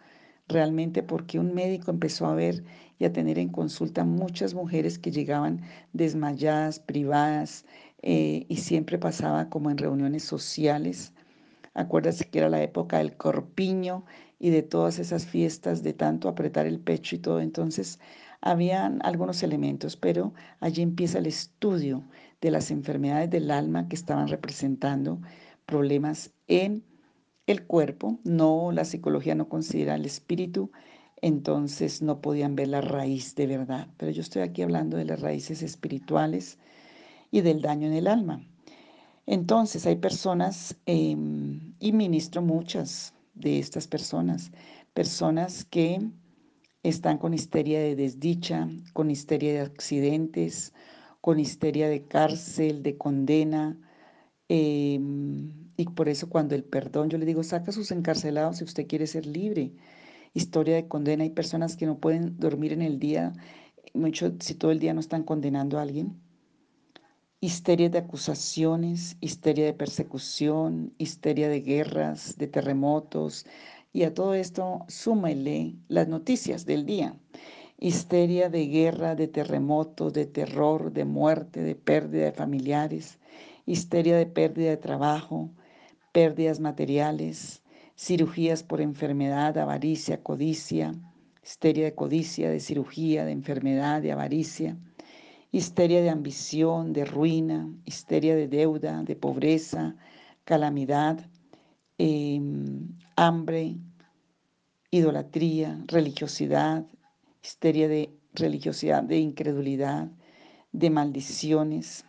realmente 0.47 1.03
porque 1.03 1.37
un 1.37 1.53
médico 1.53 1.91
empezó 1.91 2.25
a 2.25 2.33
ver 2.33 2.63
y 2.97 3.05
a 3.05 3.13
tener 3.13 3.37
en 3.37 3.49
consulta 3.49 4.03
muchas 4.03 4.55
mujeres 4.55 4.97
que 4.97 5.11
llegaban 5.11 5.61
desmayadas, 5.93 6.79
privadas, 6.79 7.65
eh, 8.01 8.47
y 8.49 8.55
siempre 8.57 8.97
pasaba 8.97 9.51
como 9.51 9.69
en 9.69 9.77
reuniones 9.77 10.23
sociales. 10.23 11.12
Acuérdate 11.73 12.25
que 12.25 12.39
era 12.39 12.49
la 12.49 12.61
época 12.63 12.99
del 12.99 13.17
corpiño 13.17 14.05
y 14.39 14.49
de 14.51 14.61
todas 14.63 14.99
esas 14.99 15.25
fiestas 15.25 15.83
de 15.83 15.93
tanto 15.93 16.29
apretar 16.29 16.67
el 16.67 16.79
pecho 16.79 17.15
y 17.15 17.19
todo. 17.19 17.39
Entonces 17.39 17.99
habían 18.41 18.99
algunos 19.03 19.41
elementos, 19.43 19.95
pero 19.97 20.33
allí 20.59 20.81
empieza 20.81 21.19
el 21.19 21.27
estudio 21.27 22.03
de 22.41 22.51
las 22.51 22.71
enfermedades 22.71 23.29
del 23.29 23.49
alma 23.51 23.87
que 23.87 23.95
estaban 23.95 24.27
representando 24.27 25.21
problemas 25.65 26.33
en 26.47 26.83
el 27.47 27.65
cuerpo. 27.65 28.19
No, 28.23 28.71
la 28.71 28.85
psicología 28.85 29.35
no 29.35 29.49
considera 29.49 29.95
el 29.95 30.05
espíritu, 30.05 30.71
entonces 31.21 32.01
no 32.01 32.21
podían 32.21 32.55
ver 32.55 32.67
la 32.67 32.81
raíz 32.81 33.35
de 33.35 33.47
verdad. 33.47 33.87
Pero 33.97 34.11
yo 34.11 34.21
estoy 34.21 34.41
aquí 34.41 34.61
hablando 34.61 34.97
de 34.97 35.05
las 35.05 35.21
raíces 35.21 35.63
espirituales 35.63 36.59
y 37.31 37.41
del 37.41 37.61
daño 37.61 37.87
en 37.87 37.93
el 37.93 38.07
alma. 38.07 38.45
Entonces 39.25 39.85
hay 39.85 39.95
personas, 39.97 40.75
em, 40.85 41.75
y 41.79 41.91
ministro 41.93 42.41
muchas 42.41 43.13
de 43.35 43.59
estas 43.59 43.87
personas, 43.87 44.51
personas 44.93 45.65
que 45.65 45.99
están 46.83 47.17
con 47.17 47.33
histeria 47.33 47.79
de 47.79 47.95
desdicha, 47.95 48.69
con 48.93 49.09
histeria 49.11 49.53
de 49.53 49.61
accidentes, 49.61 50.73
con 51.21 51.39
histeria 51.39 51.87
de 51.89 52.05
cárcel, 52.07 52.83
de 52.83 52.97
condena. 52.97 53.79
Em, 54.49 55.71
y 55.77 55.85
por 55.85 56.09
eso 56.09 56.29
cuando 56.29 56.55
el 56.55 56.63
perdón, 56.65 57.09
yo 57.09 57.17
le 57.17 57.25
digo, 57.25 57.43
saca 57.43 57.71
a 57.71 57.73
sus 57.73 57.91
encarcelados 57.91 58.57
si 58.57 58.65
usted 58.65 58.87
quiere 58.87 59.07
ser 59.07 59.25
libre. 59.25 59.73
Historia 60.33 60.75
de 60.75 60.87
condena, 60.89 61.23
hay 61.25 61.31
personas 61.31 61.77
que 61.77 61.85
no 61.87 61.99
pueden 61.99 62.37
dormir 62.39 62.73
en 62.73 62.81
el 62.83 62.99
día, 62.99 63.33
mucho 63.93 64.33
si 64.41 64.55
todo 64.55 64.71
el 64.71 64.79
día 64.79 64.93
no 64.95 65.01
están 65.01 65.23
condenando 65.23 65.79
a 65.79 65.83
alguien. 65.83 66.22
Histeria 67.43 67.89
de 67.89 67.97
acusaciones, 67.97 69.17
histeria 69.19 69.65
de 69.65 69.73
persecución, 69.73 70.93
histeria 70.97 71.49
de 71.49 71.59
guerras, 71.59 72.37
de 72.37 72.47
terremotos, 72.47 73.45
y 73.91 74.03
a 74.03 74.13
todo 74.13 74.33
esto 74.33 74.85
súmele 74.87 75.75
las 75.89 76.07
noticias 76.07 76.65
del 76.65 76.85
día. 76.85 77.17
Histeria 77.77 78.49
de 78.49 78.67
guerra, 78.67 79.15
de 79.15 79.27
terremotos, 79.27 80.13
de 80.13 80.25
terror, 80.25 80.93
de 80.93 81.03
muerte, 81.03 81.61
de 81.61 81.75
pérdida 81.75 82.23
de 82.23 82.31
familiares, 82.31 83.19
histeria 83.65 84.15
de 84.15 84.25
pérdida 84.25 84.69
de 84.69 84.77
trabajo, 84.77 85.49
pérdidas 86.13 86.61
materiales, 86.61 87.61
cirugías 87.97 88.63
por 88.63 88.79
enfermedad, 88.79 89.57
avaricia, 89.57 90.23
codicia, 90.23 90.95
histeria 91.43 91.83
de 91.83 91.93
codicia, 91.93 92.49
de 92.49 92.61
cirugía, 92.61 93.25
de 93.25 93.33
enfermedad, 93.33 94.01
de 94.01 94.13
avaricia, 94.13 94.77
histeria 95.53 96.01
de 96.01 96.09
ambición, 96.09 96.91
de 96.91 97.05
ruina, 97.05 97.73
histeria 97.85 98.35
de 98.35 98.49
deuda, 98.49 99.03
de 99.03 99.15
pobreza, 99.15 99.95
calamidad, 100.43 101.25
Em, 101.97 102.97
hambre, 103.15 103.77
idolatría, 104.89 105.83
religiosidad, 105.87 106.87
histeria 107.43 107.87
de 107.87 108.09
religiosidad, 108.33 109.03
de 109.03 109.19
incredulidad, 109.19 110.11
de 110.71 110.89
maldiciones, 110.89 112.05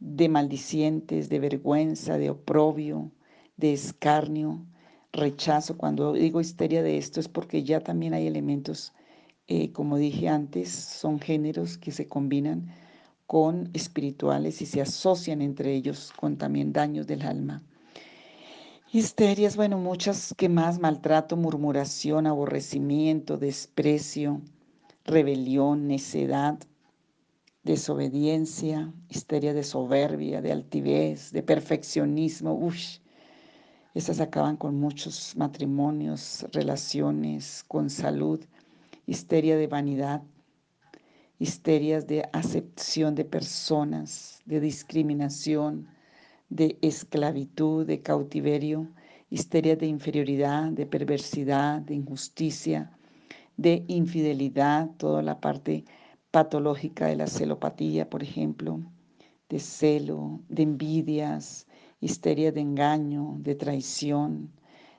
de 0.00 0.28
maldicientes, 0.28 1.28
de 1.28 1.38
vergüenza, 1.38 2.18
de 2.18 2.30
oprobio, 2.30 3.12
de 3.56 3.72
escarnio, 3.72 4.66
rechazo. 5.12 5.78
Cuando 5.78 6.14
digo 6.14 6.40
histeria 6.40 6.82
de 6.82 6.98
esto 6.98 7.20
es 7.20 7.28
porque 7.28 7.62
ya 7.62 7.80
también 7.80 8.12
hay 8.12 8.26
elementos, 8.26 8.92
eh, 9.46 9.72
como 9.72 9.98
dije 9.98 10.28
antes, 10.28 10.70
son 10.70 11.20
géneros 11.20 11.76
que 11.76 11.92
se 11.92 12.08
combinan 12.08 12.72
con 13.26 13.70
espirituales 13.74 14.62
y 14.62 14.66
se 14.66 14.80
asocian 14.80 15.42
entre 15.42 15.74
ellos 15.74 16.12
con 16.16 16.36
también 16.36 16.72
daños 16.72 17.06
del 17.06 17.22
alma. 17.22 17.62
Histerias, 18.92 19.56
bueno, 19.56 19.78
muchas 19.78 20.34
que 20.36 20.48
más, 20.48 20.78
maltrato, 20.78 21.36
murmuración, 21.36 22.26
aborrecimiento, 22.26 23.36
desprecio, 23.36 24.40
rebelión, 25.04 25.88
necedad, 25.88 26.58
desobediencia, 27.64 28.92
histeria 29.08 29.52
de 29.52 29.64
soberbia, 29.64 30.40
de 30.40 30.52
altivez, 30.52 31.32
de 31.32 31.42
perfeccionismo, 31.42 32.54
uff. 32.54 32.98
Estas 33.94 34.20
acaban 34.20 34.56
con 34.56 34.78
muchos 34.78 35.34
matrimonios, 35.36 36.46
relaciones, 36.52 37.64
con 37.66 37.90
salud, 37.90 38.40
histeria 39.06 39.56
de 39.56 39.66
vanidad, 39.66 40.22
histerias 41.38 42.06
de 42.06 42.28
acepción 42.32 43.14
de 43.14 43.24
personas, 43.24 44.40
de 44.46 44.60
discriminación, 44.60 45.88
de 46.48 46.78
esclavitud, 46.82 47.86
de 47.86 48.00
cautiverio, 48.00 48.88
histeria 49.30 49.76
de 49.76 49.86
inferioridad, 49.86 50.70
de 50.70 50.86
perversidad, 50.86 51.80
de 51.82 51.94
injusticia, 51.94 52.96
de 53.56 53.84
infidelidad, 53.88 54.90
toda 54.96 55.22
la 55.22 55.40
parte 55.40 55.84
patológica 56.30 57.06
de 57.06 57.16
la 57.16 57.26
celopatía, 57.26 58.08
por 58.08 58.22
ejemplo, 58.22 58.80
de 59.48 59.60
celo, 59.60 60.40
de 60.48 60.62
envidias, 60.62 61.66
histeria 62.00 62.52
de 62.52 62.60
engaño, 62.60 63.36
de 63.40 63.54
traición, 63.54 64.52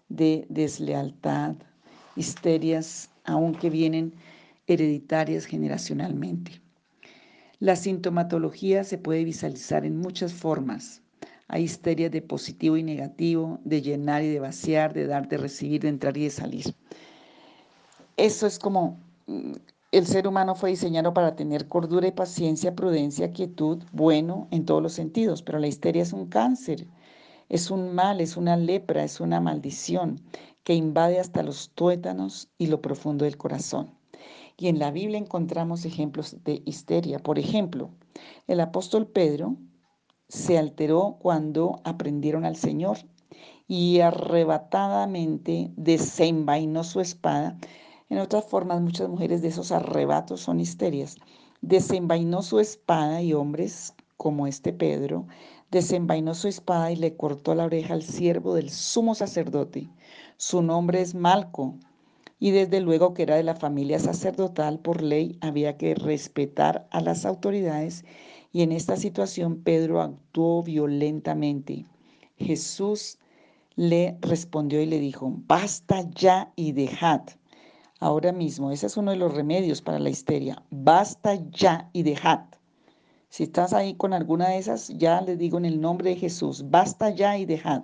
de 0.10 0.46
deslealtad, 0.50 1.56
histerias 2.16 3.10
aunque 3.26 3.70
vienen 3.70 4.14
hereditarias 4.68 5.46
generacionalmente. 5.46 6.62
La 7.60 7.76
sintomatología 7.76 8.84
se 8.84 8.98
puede 8.98 9.24
visualizar 9.24 9.86
en 9.86 9.98
muchas 9.98 10.34
formas. 10.34 11.02
Hay 11.48 11.64
histeria 11.64 12.10
de 12.10 12.22
positivo 12.22 12.76
y 12.76 12.84
negativo, 12.84 13.60
de 13.64 13.82
llenar 13.82 14.24
y 14.24 14.30
de 14.30 14.40
vaciar, 14.40 14.94
de 14.94 15.06
dar, 15.06 15.28
de 15.28 15.38
recibir, 15.38 15.82
de 15.82 15.90
entrar 15.90 16.18
y 16.18 16.24
de 16.24 16.30
salir. 16.32 16.76
Eso 18.18 18.48
es 18.48 18.58
como 18.60 19.00
mm, 19.28 19.54
el 19.92 20.08
ser 20.08 20.28
humano 20.28 20.56
fue 20.56 20.72
diseñado 20.72 21.14
para 21.14 21.36
tener 21.36 21.68
cordura 21.68 22.08
y 22.08 22.12
paciencia, 22.12 22.76
prudencia, 22.76 23.32
quietud, 23.32 23.84
bueno 23.94 24.48
en 24.52 24.66
todos 24.66 24.82
los 24.82 24.94
sentidos, 24.94 25.42
pero 25.42 25.60
la 25.60 25.68
histeria 25.68 26.04
es 26.04 26.12
un 26.12 26.28
cáncer, 26.28 26.88
es 27.50 27.72
un 27.72 27.94
mal, 27.94 28.22
es 28.22 28.38
una 28.38 28.58
lepra, 28.58 29.04
es 29.04 29.20
una 29.20 29.40
maldición 29.40 30.22
que 30.64 30.74
invade 30.74 31.20
hasta 31.20 31.44
los 31.44 31.70
tuétanos 31.76 32.50
y 32.58 32.68
lo 32.68 32.82
profundo 32.82 33.26
del 33.26 33.38
corazón. 33.38 33.92
Y 34.58 34.68
en 34.68 34.80
la 34.80 34.92
Biblia 34.92 35.20
encontramos 35.20 35.86
ejemplos 35.86 36.44
de 36.44 36.62
histeria. 36.66 37.20
Por 37.20 37.38
ejemplo, 37.38 37.90
el 38.48 38.60
apóstol 38.62 39.08
Pedro 39.08 39.58
se 40.28 40.58
alteró 40.58 41.18
cuando 41.20 41.82
aprendieron 41.84 42.46
al 42.46 42.56
Señor 42.56 42.98
y 43.68 44.00
arrebatadamente 44.00 45.72
desenvainó 45.76 46.84
su 46.84 47.00
espada. 47.00 47.58
En 48.10 48.20
otras 48.20 48.46
formas, 48.46 48.82
muchas 48.82 49.10
mujeres 49.10 49.42
de 49.42 49.50
esos 49.50 49.72
arrebatos 49.72 50.42
son 50.42 50.60
histerias. 50.60 51.18
Desenvainó 51.62 52.42
su 52.42 52.60
espada 52.60 53.22
y 53.22 53.34
hombres 53.34 53.94
como 54.18 54.48
este 54.48 54.72
Pedro, 54.72 55.28
desenvainó 55.76 56.36
su 56.36 56.48
espada 56.48 56.90
y 56.90 56.96
le 56.96 57.18
cortó 57.18 57.54
la 57.54 57.66
oreja 57.66 57.96
al 57.96 58.02
siervo 58.02 58.56
del 58.56 58.70
sumo 58.70 59.14
sacerdote. 59.14 59.90
Su 60.38 60.62
nombre 60.62 61.02
es 61.02 61.16
Malco. 61.16 61.76
Y 62.40 62.52
desde 62.52 62.80
luego 62.80 63.14
que 63.14 63.24
era 63.24 63.36
de 63.36 63.44
la 63.44 63.56
familia 63.56 64.00
sacerdotal, 64.00 64.80
por 64.80 65.02
ley 65.02 65.38
había 65.42 65.76
que 65.76 65.94
respetar 65.94 66.88
a 66.92 67.02
las 67.02 67.26
autoridades 67.26 68.06
y 68.54 68.62
en 68.62 68.72
esta 68.72 68.96
situación 68.96 69.64
Pedro 69.64 70.02
actuó 70.02 70.64
violentamente. 70.64 71.86
Jesús 72.38 73.18
le 73.76 74.18
respondió 74.22 74.82
y 74.82 74.86
le 74.86 75.00
dijo, 75.00 75.34
basta 75.46 76.10
ya 76.12 76.54
y 76.56 76.72
dejad. 76.72 77.22
Ahora 78.00 78.32
mismo, 78.32 78.72
ese 78.72 78.88
es 78.88 78.96
uno 78.96 79.12
de 79.12 79.18
los 79.18 79.34
remedios 79.34 79.82
para 79.82 80.00
la 80.00 80.10
histeria. 80.10 80.64
Basta 80.70 81.36
ya 81.52 81.90
y 81.92 82.04
dejad. 82.04 82.55
Si 83.36 83.44
estás 83.44 83.74
ahí 83.74 83.96
con 83.96 84.14
alguna 84.14 84.48
de 84.48 84.60
esas, 84.60 84.88
ya 84.98 85.20
les 85.20 85.38
digo 85.38 85.58
en 85.58 85.66
el 85.66 85.82
nombre 85.82 86.12
de 86.12 86.16
Jesús, 86.16 86.70
basta 86.70 87.10
ya 87.10 87.38
y 87.38 87.44
dejad. 87.46 87.84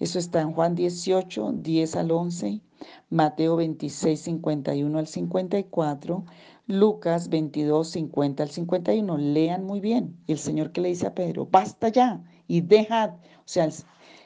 Eso 0.00 0.18
está 0.18 0.40
en 0.40 0.52
Juan 0.52 0.74
18, 0.74 1.52
10 1.52 1.94
al 1.94 2.10
11, 2.10 2.60
Mateo 3.08 3.54
26, 3.54 4.20
51 4.20 4.98
al 4.98 5.06
54, 5.06 6.24
Lucas 6.66 7.28
22, 7.28 7.86
50 7.86 8.42
al 8.42 8.50
51. 8.50 9.16
Lean 9.16 9.64
muy 9.64 9.78
bien. 9.78 10.16
El 10.26 10.38
Señor 10.38 10.72
que 10.72 10.80
le 10.80 10.88
dice 10.88 11.06
a 11.06 11.14
Pedro, 11.14 11.46
basta 11.48 11.88
ya 11.90 12.24
y 12.48 12.60
dejad. 12.62 13.10
O 13.10 13.42
sea, 13.44 13.68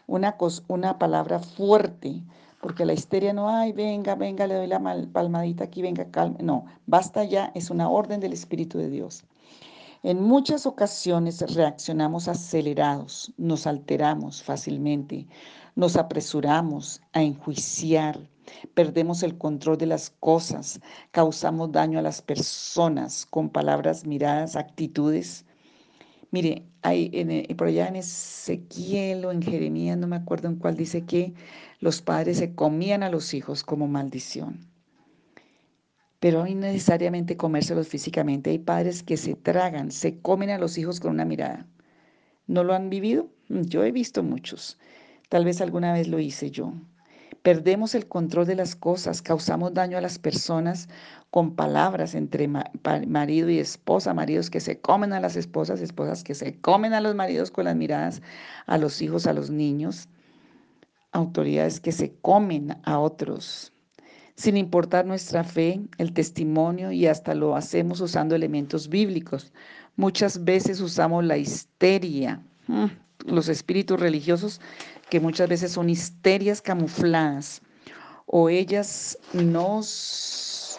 una, 0.07 0.38
una 0.69 0.99
palabra 0.99 1.40
fuerte, 1.40 2.23
porque 2.62 2.87
la 2.87 2.95
histeria 2.95 3.35
no, 3.35 3.50
hay, 3.50 3.73
venga, 3.73 4.14
venga, 4.14 4.47
le 4.47 4.55
doy 4.55 4.67
la 4.67 4.81
palmadita 5.12 5.64
aquí, 5.64 5.83
venga, 5.83 6.11
calma. 6.11 6.38
No, 6.40 6.64
basta 6.87 7.23
ya, 7.25 7.52
es 7.55 7.69
una 7.69 7.90
orden 7.90 8.21
del 8.21 8.33
Espíritu 8.33 8.78
de 8.78 8.88
Dios. 8.88 9.28
En 10.09 10.23
muchas 10.23 10.65
ocasiones 10.65 11.45
reaccionamos 11.55 12.29
acelerados, 12.29 13.31
nos 13.37 13.67
alteramos 13.67 14.43
fácilmente, 14.43 15.27
nos 15.77 15.97
apresuramos 15.97 17.03
a 17.12 17.23
enjuiciar, 17.23 18.19
perdemos 18.73 19.23
el 19.23 19.37
control 19.37 19.77
de 19.77 19.85
las 19.85 20.09
cosas, 20.09 20.81
causamos 21.11 21.73
daño 21.73 21.99
a 21.99 22.03
las 22.03 22.23
personas 22.23 23.27
con 23.27 23.50
palabras, 23.50 24.07
miradas, 24.07 24.57
actitudes. 24.57 25.45
Mire, 26.31 26.65
hay 26.81 27.11
en, 27.12 27.55
por 27.55 27.67
allá 27.67 27.88
en 27.88 27.97
Ezequiel 27.97 29.27
o 29.27 29.31
en 29.31 29.43
Jeremías, 29.43 29.99
no 29.99 30.07
me 30.07 30.17
acuerdo 30.17 30.49
en 30.49 30.57
cuál 30.57 30.75
dice 30.75 31.05
que 31.05 31.35
los 31.81 32.00
padres 32.00 32.38
se 32.38 32.55
comían 32.55 33.03
a 33.03 33.11
los 33.11 33.35
hijos 33.35 33.62
como 33.62 33.87
maldición 33.87 34.68
pero 36.21 36.45
no 36.45 36.55
necesariamente 36.55 37.37
comérselos 37.37 37.89
físicamente. 37.89 38.51
Hay 38.51 38.59
padres 38.59 39.03
que 39.03 39.17
se 39.17 39.35
tragan, 39.35 39.91
se 39.91 40.21
comen 40.21 40.51
a 40.51 40.59
los 40.59 40.79
hijos 40.79 41.01
con 41.01 41.13
una 41.13 41.25
mirada. 41.25 41.67
¿No 42.47 42.65
lo 42.65 42.75
han 42.75 42.91
vivido? 42.91 43.29
Mm, 43.49 43.63
yo 43.63 43.85
he 43.85 43.93
visto 43.93 44.23
muchos. 44.23 44.79
Tal 45.29 45.45
vez 45.45 45.61
alguna 45.61 45.93
vez 45.93 46.09
lo 46.09 46.19
hice 46.19 46.51
yo. 46.51 46.73
Perdemos 47.43 47.95
el 47.95 48.09
control 48.09 48.47
de 48.47 48.57
las 48.57 48.75
cosas, 48.75 49.23
causamos 49.23 49.73
daño 49.73 49.97
a 49.97 50.01
las 50.01 50.19
personas 50.19 50.89
con 51.31 51.55
palabras 51.55 52.15
entre 52.15 52.49
marido 52.49 53.49
y 53.49 53.59
esposa, 53.59 54.13
maridos 54.13 54.51
que 54.51 54.61
se 54.61 54.81
comen 54.81 55.13
a 55.13 55.21
las 55.21 55.37
esposas, 55.37 55.81
esposas 55.81 56.25
que 56.25 56.35
se 56.35 56.61
comen 56.61 56.95
a 56.95 57.01
los 57.01 57.15
maridos 57.15 57.51
con 57.51 57.67
las 57.67 57.77
miradas, 57.77 58.23
a 58.67 58.77
los 58.77 59.01
hijos, 59.03 59.27
a 59.27 59.35
los 59.35 59.51
niños, 59.51 60.09
autoridades 61.13 61.81
que 61.81 61.93
se 61.93 62.13
comen 62.21 62.77
a 62.83 62.99
otros 62.99 63.73
sin 64.38 64.57
importar 64.57 65.04
nuestra 65.04 65.42
fe, 65.42 65.80
el 65.99 66.12
testimonio 66.12 66.92
y 66.92 67.09
hasta 67.09 67.35
lo 67.35 67.57
hacemos 67.57 68.00
usando 68.00 68.37
elementos 68.37 68.88
bíblicos. 68.88 69.52
Muchas 69.97 70.45
veces 70.45 70.80
usamos 70.80 71.25
la 71.25 71.37
histeria, 71.37 72.40
mm, 72.68 72.87
los 73.26 73.49
espíritus 73.49 73.99
religiosos 73.99 74.61
que 75.11 75.18
muchas 75.18 75.49
veces 75.49 75.73
son 75.73 75.90
histerias 75.90 76.62
camufladas 76.62 77.62
o 78.26 78.49
ellas 78.49 79.18
nos, 79.33 80.78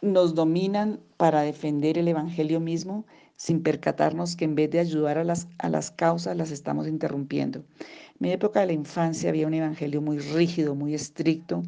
nos 0.00 0.34
dominan 0.34 1.00
para 1.18 1.42
defender 1.42 1.98
el 1.98 2.08
Evangelio 2.08 2.60
mismo 2.60 3.04
sin 3.36 3.62
percatarnos 3.62 4.36
que 4.36 4.46
en 4.46 4.54
vez 4.54 4.70
de 4.70 4.80
ayudar 4.80 5.18
a 5.18 5.24
las, 5.24 5.48
a 5.58 5.68
las 5.68 5.90
causas 5.90 6.34
las 6.34 6.50
estamos 6.50 6.88
interrumpiendo. 6.88 7.58
En 7.58 8.16
mi 8.20 8.32
época 8.32 8.60
de 8.60 8.66
la 8.68 8.72
infancia 8.72 9.28
había 9.28 9.46
un 9.46 9.54
Evangelio 9.54 10.00
muy 10.00 10.18
rígido, 10.18 10.74
muy 10.74 10.94
estricto 10.94 11.62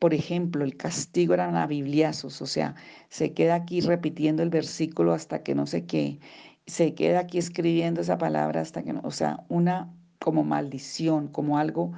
por 0.00 0.14
ejemplo, 0.14 0.64
el 0.64 0.76
castigo 0.76 1.34
eran 1.34 1.56
a 1.56 1.66
bibliazos, 1.66 2.40
o 2.42 2.46
sea, 2.46 2.74
se 3.10 3.34
queda 3.34 3.54
aquí 3.54 3.82
repitiendo 3.82 4.42
el 4.42 4.48
versículo 4.48 5.12
hasta 5.12 5.42
que 5.42 5.54
no 5.54 5.66
sé 5.66 5.84
qué, 5.84 6.18
se 6.66 6.94
queda 6.94 7.20
aquí 7.20 7.38
escribiendo 7.38 8.00
esa 8.00 8.16
palabra 8.16 8.62
hasta 8.62 8.82
que 8.82 8.94
no, 8.94 9.02
o 9.04 9.10
sea, 9.10 9.44
una 9.48 9.94
como 10.18 10.42
maldición, 10.42 11.28
como 11.28 11.58
algo 11.58 11.92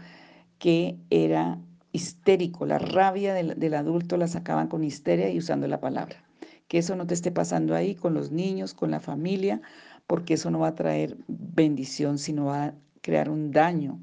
que 0.59 0.99
era 1.11 1.61
histérico, 1.93 2.67
la 2.67 2.79
rabia 2.79 3.35
del, 3.35 3.59
del 3.59 3.75
adulto 3.75 4.17
la 4.17 4.27
sacaban 4.27 4.67
con 4.67 4.83
histeria 4.83 5.31
y 5.31 5.39
usando 5.39 5.69
la 5.69 5.81
palabra. 5.81 6.25
Que 6.67 6.79
eso 6.79 6.97
no 6.97 7.07
te 7.07 7.15
esté 7.15 7.31
pasando 7.31 7.75
ahí 7.75 7.95
con 7.95 8.15
los 8.15 8.33
niños, 8.33 8.75
con 8.75 8.91
la 8.91 9.01
familia, 9.01 9.61
porque 10.09 10.35
eso 10.35 10.51
no 10.51 10.61
va 10.61 10.69
a 10.69 10.75
traer 10.75 11.17
bendición, 11.29 12.19
sino 12.19 12.47
va 12.47 12.65
a 12.65 12.75
crear 13.01 13.31
un 13.31 13.53
daño 13.53 14.01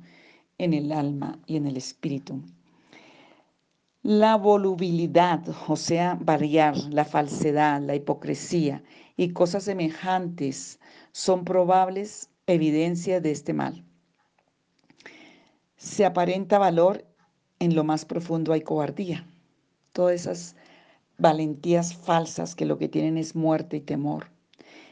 en 0.57 0.73
el 0.73 0.93
alma 0.93 1.39
y 1.47 1.57
en 1.57 1.67
el 1.67 1.75
espíritu. 1.75 2.41
La 4.01 4.37
volubilidad, 4.37 5.43
o 5.67 5.75
sea, 5.75 6.17
variar, 6.21 6.77
la 6.89 7.03
falsedad, 7.03 7.81
la 7.81 7.95
hipocresía 7.95 8.81
y 9.17 9.33
cosas 9.33 9.65
semejantes 9.65 10.79
son 11.11 11.43
probables 11.43 12.29
evidencias 12.47 13.21
de 13.21 13.31
este 13.31 13.51
mal. 13.51 13.83
Se 15.75 16.05
aparenta 16.05 16.57
valor, 16.57 17.03
en 17.59 17.75
lo 17.75 17.83
más 17.83 18.05
profundo 18.05 18.53
hay 18.53 18.61
cobardía. 18.61 19.27
Todas 19.91 20.15
esas 20.15 20.55
valentías 21.17 21.93
falsas 21.93 22.55
que 22.55 22.65
lo 22.65 22.77
que 22.77 22.87
tienen 22.87 23.17
es 23.17 23.35
muerte 23.35 23.75
y 23.75 23.81
temor. 23.81 24.27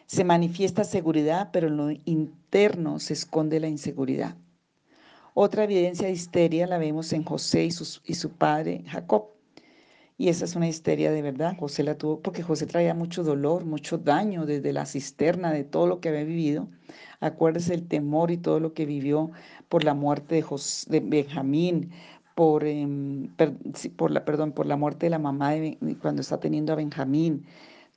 Se 0.05 0.25
manifiesta 0.25 0.83
seguridad, 0.83 1.51
pero 1.53 1.67
en 1.67 1.77
lo 1.77 1.91
interno 2.03 2.99
se 2.99 3.13
esconde 3.13 3.61
la 3.61 3.69
inseguridad. 3.69 4.35
Otra 5.39 5.65
evidencia 5.65 6.07
de 6.07 6.13
histeria 6.13 6.65
la 6.65 6.79
vemos 6.79 7.13
en 7.13 7.23
José 7.23 7.65
y, 7.65 7.69
su 7.71 8.31
padre 8.31 8.83
Jacob. 8.87 9.25
Y 10.17 10.29
esa 10.29 10.45
es 10.45 10.55
una 10.55 10.67
histeria 10.67 11.11
de 11.11 11.21
verdad. 11.21 11.55
José 11.59 11.83
la 11.83 11.95
tuvo 11.95 12.21
porque 12.21 12.41
José 12.41 12.65
traía 12.65 12.95
mucho 12.95 13.23
dolor, 13.23 13.63
mucho 13.63 13.99
daño 13.99 14.47
desde 14.47 14.73
la 14.73 14.87
cisterna, 14.87 15.53
de 15.53 15.63
todo 15.63 15.85
lo 15.85 15.99
que 15.99 16.09
había 16.09 16.23
vivido. 16.23 16.67
Acuérdese 17.19 17.75
el 17.75 17.87
temor 17.87 18.31
y 18.31 18.37
todo 18.37 18.59
lo 18.59 18.73
que 18.73 18.87
vivió 18.87 19.29
por 19.69 19.83
la 19.83 19.93
muerte 19.93 20.43
de, 20.43 20.43
de 20.87 20.99
Benjamín, 21.01 21.91
por, 22.33 22.65
em, 22.65 23.29
por, 23.95 24.09
la, 24.09 24.25
perdón, 24.25 24.53
por 24.53 24.65
la 24.65 24.75
muerte 24.75 25.05
de 25.05 25.11
la 25.11 25.19
mamá 25.19 25.51
de, 25.51 25.77
cuando 26.01 26.21
está 26.23 26.39
teniendo 26.39 26.73
a 26.73 26.77
Benjamín. 26.77 27.45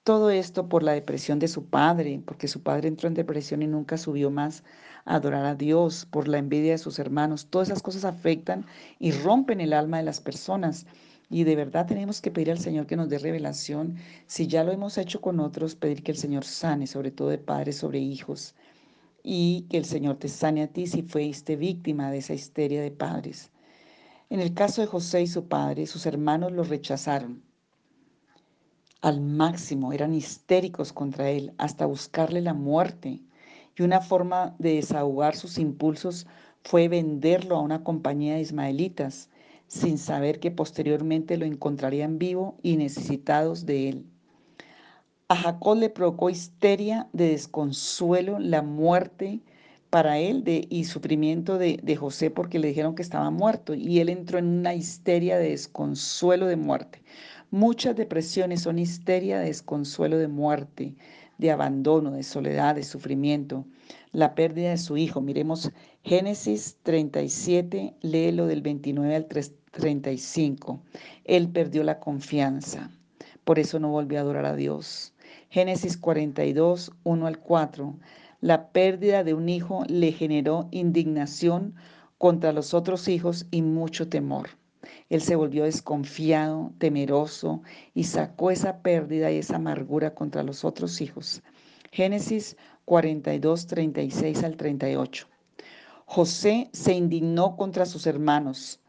Todo 0.05 0.29
esto 0.31 0.69
por 0.69 0.83
la 0.83 0.93
depresión 0.93 1.39
de 1.39 1.49
su 1.49 1.65
padre, 1.65 2.21
porque 2.23 2.49
su 2.49 2.63
padre 2.63 2.89
entró 2.89 3.09
en 3.09 3.15
depresión 3.15 3.63
y 3.63 3.67
nunca 3.67 3.97
subió 3.97 4.31
más 4.31 4.63
adorar 5.05 5.45
a 5.45 5.55
Dios, 5.55 6.07
por 6.11 6.29
la 6.29 6.39
envidia 6.39 6.73
de 6.73 6.79
sus 6.79 6.99
hermanos. 6.99 7.47
Todas 7.47 7.69
esas 7.69 7.83
cosas 7.83 8.05
afectan 8.05 8.67
y 8.99 9.13
rompen 9.13 9.61
el 9.61 9.73
alma 9.73 9.99
de 9.99 10.05
las 10.05 10.21
personas. 10.21 10.87
Y 11.29 11.45
de 11.45 11.57
verdad 11.57 11.87
tenemos 11.87 12.21
que 12.21 12.31
pedir 12.31 12.51
al 12.51 12.59
Señor 12.59 12.87
que 12.87 12.97
nos 12.97 13.09
dé 13.09 13.19
revelación. 13.19 13.97
Si 14.27 14.47
ya 14.47 14.65
lo 14.65 14.73
hemos 14.73 14.99
hecho 14.99 15.21
con 15.21 15.41
otros, 15.41 15.77
pedir 15.77 16.03
que 16.03 16.13
el 16.13 16.19
Señor 16.19 16.45
sane, 16.45 16.87
sobre 16.87 17.11
todo 17.11 17.29
de 17.29 17.39
padres 17.39 17.77
sobre 17.77 18.01
hijos. 18.01 18.55
Y 19.23 19.67
que 19.71 19.77
el 19.77 19.85
Señor 19.85 20.17
te 20.17 20.29
sane 20.29 20.63
a 20.63 20.69
ti 20.69 20.87
si 20.87 21.03
fuiste 21.03 21.57
víctima 21.57 22.11
de 22.11 22.19
esa 22.19 22.35
histeria 22.35 22.83
de 22.83 22.91
padres. 22.91 23.51
En 24.29 24.41
el 24.41 24.55
caso 24.55 24.81
de 24.81 24.87
José 24.87 25.23
y 25.23 25.27
su 25.27 25.47
padre, 25.47 25.87
sus 25.87 26.07
hermanos 26.07 26.53
lo 26.53 26.65
rechazaron. 26.65 27.43
Al 29.01 29.21
máximo, 29.21 29.93
eran 29.93 30.15
histéricos 30.15 30.93
contra 30.93 31.31
él, 31.31 31.53
hasta 31.59 31.87
buscarle 31.87 32.41
la 32.41 32.55
muerte 32.55 33.21
y 33.81 33.83
una 33.83 34.03
forma 34.03 34.55
de 34.59 34.75
desahogar 34.75 35.35
sus 35.35 35.57
impulsos 35.57 36.27
fue 36.65 36.89
venderlo 36.89 37.57
a 37.57 37.63
una 37.63 37.83
compañía 37.83 38.35
de 38.35 38.43
ismaelitas, 38.43 39.31
sin 39.69 39.97
saber 39.97 40.39
que 40.39 40.51
posteriormente 40.51 41.39
lo 41.39 41.47
encontrarían 41.47 42.19
vivo 42.19 42.59
y 42.63 42.77
necesitados 42.77 43.65
de 43.65 43.89
él. 43.89 44.07
A 45.29 45.37
Jacob 45.37 45.79
le 45.79 45.89
provocó 45.89 46.29
histeria 46.29 47.09
de 47.15 47.31
desconsuelo 47.31 48.39
la 48.39 48.61
muerte 48.61 49.41
para 49.89 50.19
él 50.19 50.45
y 50.69 50.85
sufrimiento 50.85 51.57
de 51.57 51.97
José 51.97 52.31
porque 52.31 52.59
le 52.59 52.69
dijeron 52.69 52.95
que 52.95 53.03
estaba 53.03 53.31
muerto 53.31 53.73
y 53.73 54.01
él 54.01 54.11
entró 54.11 54.39
en 54.39 54.47
una 54.47 54.75
histeria 54.75 55.39
de 55.39 55.51
desconsuelo 55.51 56.47
de 56.49 56.57
muerte. 56.57 57.03
Muchas 57.51 57.97
depresiones 57.97 58.63
son 58.63 58.79
histeria 58.79 59.41
de 59.41 59.47
desconsuelo 59.47 60.19
de 60.19 60.29
muerte 60.29 60.95
de 61.41 61.51
abandono, 61.51 62.13
de 62.13 62.23
soledad, 62.23 62.75
de 62.75 62.85
sufrimiento, 62.85 63.65
la 64.13 64.35
pérdida 64.35 64.71
de 64.71 64.79
su 64.79 64.99
hijo. 64.99 65.23
Miremos 65.23 65.73
Génesis 66.05 66.77
37, 66.83 67.95
léelo 68.03 68.47
del 68.47 68.61
29 68.61 69.17
al 69.17 69.27
35. 69.27 70.81
Él 71.25 71.49
perdió 71.49 71.83
la 71.83 71.99
confianza, 71.99 72.91
por 73.45 73.59
eso 73.59 73.81
no 73.81 73.89
volvió 73.89 74.19
a 74.19 74.21
adorar 74.21 74.45
a 74.45 74.55
Dios. 74.55 75.15
Génesis 75.49 75.97
42, 75.97 76.93
1 77.05 77.27
al 77.27 77.39
4. 77.39 77.97
La 78.43 78.69
pérdida 78.69 79.25
de 79.25 79.33
un 79.35 79.49
hijo 79.49 79.85
le 79.89 80.13
generó 80.13 80.69
indignación 80.71 81.75
contra 82.19 82.53
los 82.53 82.75
otros 82.75 83.09
hijos 83.09 83.47
y 83.51 83.63
mucho 83.63 84.09
temor. 84.09 84.60
Él 85.09 85.21
se 85.21 85.37
volvió 85.37 85.65
desconfiado, 85.65 86.73
temeroso 86.79 87.63
y 87.95 88.05
sacó 88.05 88.51
esa 88.51 88.83
pérdida 88.83 89.31
y 89.31 89.39
esa 89.39 89.57
amargura 89.57 90.15
contra 90.15 90.43
los 90.43 90.65
otros 90.65 91.01
hijos. 91.01 91.43
Génesis 91.93 92.57
42, 92.85 93.67
36 93.67 94.45
al 94.45 94.57
38. 94.57 95.27
José 96.07 96.71
se 96.73 96.95
indignó 96.95 97.57
contra 97.57 97.87
sus 97.87 98.07
hermanos, 98.07 98.81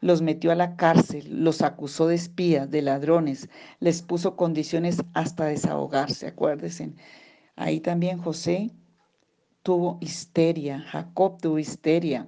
los 0.00 0.22
metió 0.22 0.50
a 0.50 0.54
la 0.54 0.76
cárcel, 0.76 1.44
los 1.44 1.60
acusó 1.60 2.06
de 2.06 2.14
espías, 2.14 2.70
de 2.70 2.80
ladrones, 2.80 3.50
les 3.80 4.00
puso 4.00 4.34
condiciones 4.34 5.02
hasta 5.12 5.44
desahogarse, 5.44 6.26
acuérdense. 6.26 6.94
Ahí 7.54 7.80
también 7.80 8.18
José 8.18 8.70
tuvo 9.62 9.98
histeria, 10.00 10.80
Jacob 10.80 11.38
tuvo 11.40 11.58
histeria. 11.58 12.26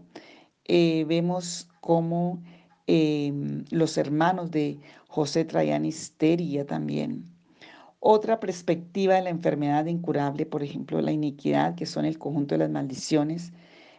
Eh, 0.65 1.07
vemos 1.09 1.69
cómo 1.81 2.43
em, 2.87 3.65
los 3.71 3.97
hermanos 3.99 4.51
de 4.51 4.79
José 5.09 5.45
traían 5.45 5.85
histeria 5.85 6.67
también. 6.67 7.25
Otra 8.01 8.41
perspectiva 8.41 9.15
de 9.15 9.23
la 9.23 9.31
enfermedad 9.31 9.87
incurable, 9.87 10.45
por 10.45 10.65
ejemplo, 10.65 11.01
la 11.01 11.13
iniquidad, 11.13 11.77
que 11.77 11.87
son 11.87 12.05
el 12.05 12.19
conjunto 12.19 12.57
de 12.57 12.59
las 12.59 12.71
maldiciones, 12.71 13.53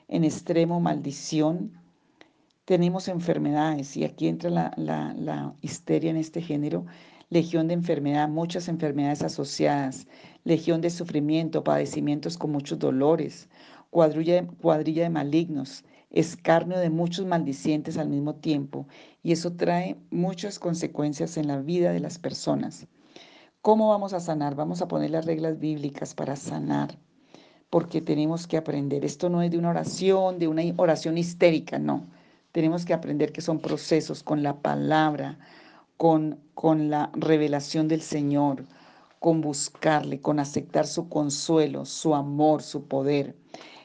en 0.10 0.26
extremo 0.26 0.82
maldición. 0.82 1.72
Tenemos 2.66 3.08
enfermedades 3.08 3.96
y 3.96 4.04
aquí 4.04 4.28
entra 4.28 4.50
la, 4.76 5.56
histeria 5.62 6.10
en 6.12 6.18
este 6.18 6.42
género, 6.42 6.86
legión 7.30 7.70
de 7.70 7.76
enfermedad, 7.76 8.28
muchas 8.28 8.68
enfermedades 8.68 9.22
asociadas, 9.24 10.08
legión 10.44 10.82
de 10.82 10.90
sufrimiento, 10.90 11.64
padecimientos 11.64 12.38
con 12.38 12.52
muchos 12.52 12.80
dolores, 12.80 13.48
cuadrilla, 13.90 14.46
cuadrilla 14.62 15.04
de 15.04 15.10
malignos, 15.12 15.86
escarnio 16.14 16.78
de 16.78 16.90
muchos 16.90 17.26
maldicientes 17.26 17.98
al 17.98 18.08
mismo 18.08 18.36
tiempo, 18.36 18.88
y 19.22 19.32
eso 19.34 19.54
trae 19.54 19.98
muchas 20.12 20.60
consecuencias 20.60 21.38
en 21.38 21.48
la 21.48 21.58
vida 21.58 21.92
de 21.92 22.00
las 22.00 22.20
personas. 22.20 22.88
¿Cómo 23.62 23.90
vamos 23.90 24.14
a 24.14 24.20
sanar? 24.20 24.56
Vamos 24.56 24.82
a 24.82 24.88
poner 24.88 25.10
las 25.10 25.26
reglas 25.26 25.60
bíblicas 25.60 26.14
para 26.14 26.36
sanar, 26.36 26.98
porque 27.70 28.02
tenemos 28.02 28.46
que 28.46 28.58
aprender. 28.58 29.04
Esto 29.04 29.30
no 29.30 29.42
es 29.42 29.52
de 29.52 29.58
una 29.58 29.72
oración, 29.72 30.38
de 30.38 30.48
una 30.48 30.62
oración 30.78 31.18
histérica, 31.18 31.80
no. 31.80 32.06
Tenemos 32.52 32.86
que 32.86 32.94
aprender 32.94 33.32
que 33.32 33.42
son 33.42 33.60
procesos 33.60 34.22
con 34.22 34.44
la 34.44 34.62
palabra, 34.62 35.40
con, 35.98 36.40
con 36.54 36.90
la 36.90 37.10
revelación 37.14 37.88
del 37.88 38.02
Señor, 38.02 38.66
con 39.20 39.42
buscarle, 39.42 40.20
con 40.20 40.40
aceptar 40.40 40.86
su 40.86 41.08
consuelo, 41.10 41.86
su 41.86 42.14
amor, 42.14 42.62
su 42.62 42.88
poder. 42.88 43.36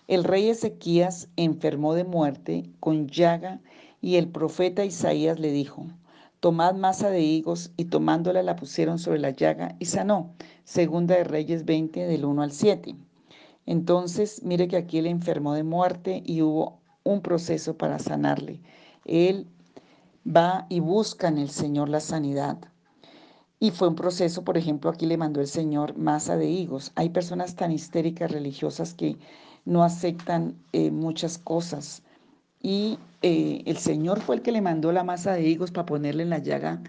El 0.08 0.24
rey 0.24 0.48
Ezequías 0.48 1.28
enfermó 1.36 1.92
de 1.92 2.04
muerte 2.04 2.70
con 2.80 3.08
llaga 3.08 3.60
y 4.00 4.16
el 4.16 4.28
profeta 4.28 4.86
Isaías 4.86 5.38
le 5.38 5.52
dijo, 5.52 5.84
tomad 6.40 6.74
masa 6.76 7.10
de 7.10 7.20
higos 7.20 7.72
y 7.76 7.84
tomándola 7.84 8.42
la 8.42 8.56
pusieron 8.56 8.98
sobre 8.98 9.18
la 9.18 9.32
llaga 9.32 9.76
y 9.78 9.84
sanó. 9.84 10.32
Segunda 10.64 11.14
de 11.14 11.24
Reyes 11.24 11.66
20 11.66 12.06
del 12.06 12.24
1 12.24 12.40
al 12.40 12.52
7. 12.52 12.96
Entonces, 13.66 14.42
mire 14.42 14.66
que 14.66 14.78
aquí 14.78 14.96
él 14.96 15.06
enfermó 15.06 15.52
de 15.52 15.62
muerte 15.62 16.22
y 16.24 16.40
hubo 16.40 16.80
un 17.04 17.20
proceso 17.20 17.76
para 17.76 17.98
sanarle. 17.98 18.62
Él 19.04 19.46
va 20.26 20.64
y 20.70 20.80
busca 20.80 21.28
en 21.28 21.36
el 21.36 21.50
Señor 21.50 21.90
la 21.90 22.00
sanidad. 22.00 22.56
Y 23.60 23.72
fue 23.72 23.88
un 23.88 23.94
proceso, 23.94 24.42
por 24.42 24.56
ejemplo, 24.56 24.88
aquí 24.88 25.04
le 25.04 25.18
mandó 25.18 25.42
el 25.42 25.48
Señor 25.48 25.98
masa 25.98 26.38
de 26.38 26.46
higos. 26.48 26.92
Hay 26.94 27.10
personas 27.10 27.56
tan 27.56 27.72
histéricas 27.72 28.30
religiosas 28.30 28.94
que 28.94 29.18
no 29.64 29.82
aceptan 29.84 30.54
eh, 30.72 30.90
muchas 30.90 31.38
cosas. 31.38 32.02
Y 32.62 32.98
eh, 33.22 33.62
el 33.66 33.76
Señor 33.76 34.20
fue 34.20 34.36
el 34.36 34.42
que 34.42 34.52
le 34.52 34.60
mandó 34.60 34.92
la 34.92 35.04
masa 35.04 35.32
de 35.32 35.48
higos 35.48 35.70
para 35.70 35.86
ponerle 35.86 36.22
en 36.22 36.30
la 36.30 36.38
llaga 36.38 36.82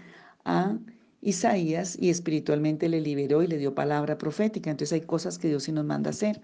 a 0.44 0.76
Isaías 1.22 1.96
y 2.00 2.10
espiritualmente 2.10 2.88
le 2.88 3.00
liberó 3.00 3.42
y 3.42 3.46
le 3.46 3.58
dio 3.58 3.74
palabra 3.74 4.18
profética. 4.18 4.70
Entonces 4.70 4.94
hay 4.94 5.06
cosas 5.06 5.38
que 5.38 5.48
Dios 5.48 5.64
sí 5.64 5.72
nos 5.72 5.84
manda 5.84 6.10
hacer. 6.10 6.40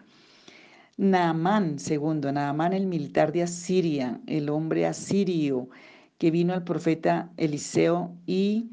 Naamán, 0.98 1.78
segundo, 1.78 2.32
Naamán 2.32 2.72
el 2.72 2.86
militar 2.86 3.32
de 3.32 3.42
Asiria, 3.42 4.20
el 4.26 4.48
hombre 4.48 4.86
asirio 4.86 5.68
que 6.18 6.30
vino 6.30 6.54
al 6.54 6.64
profeta 6.64 7.30
Eliseo 7.36 8.16
y 8.26 8.70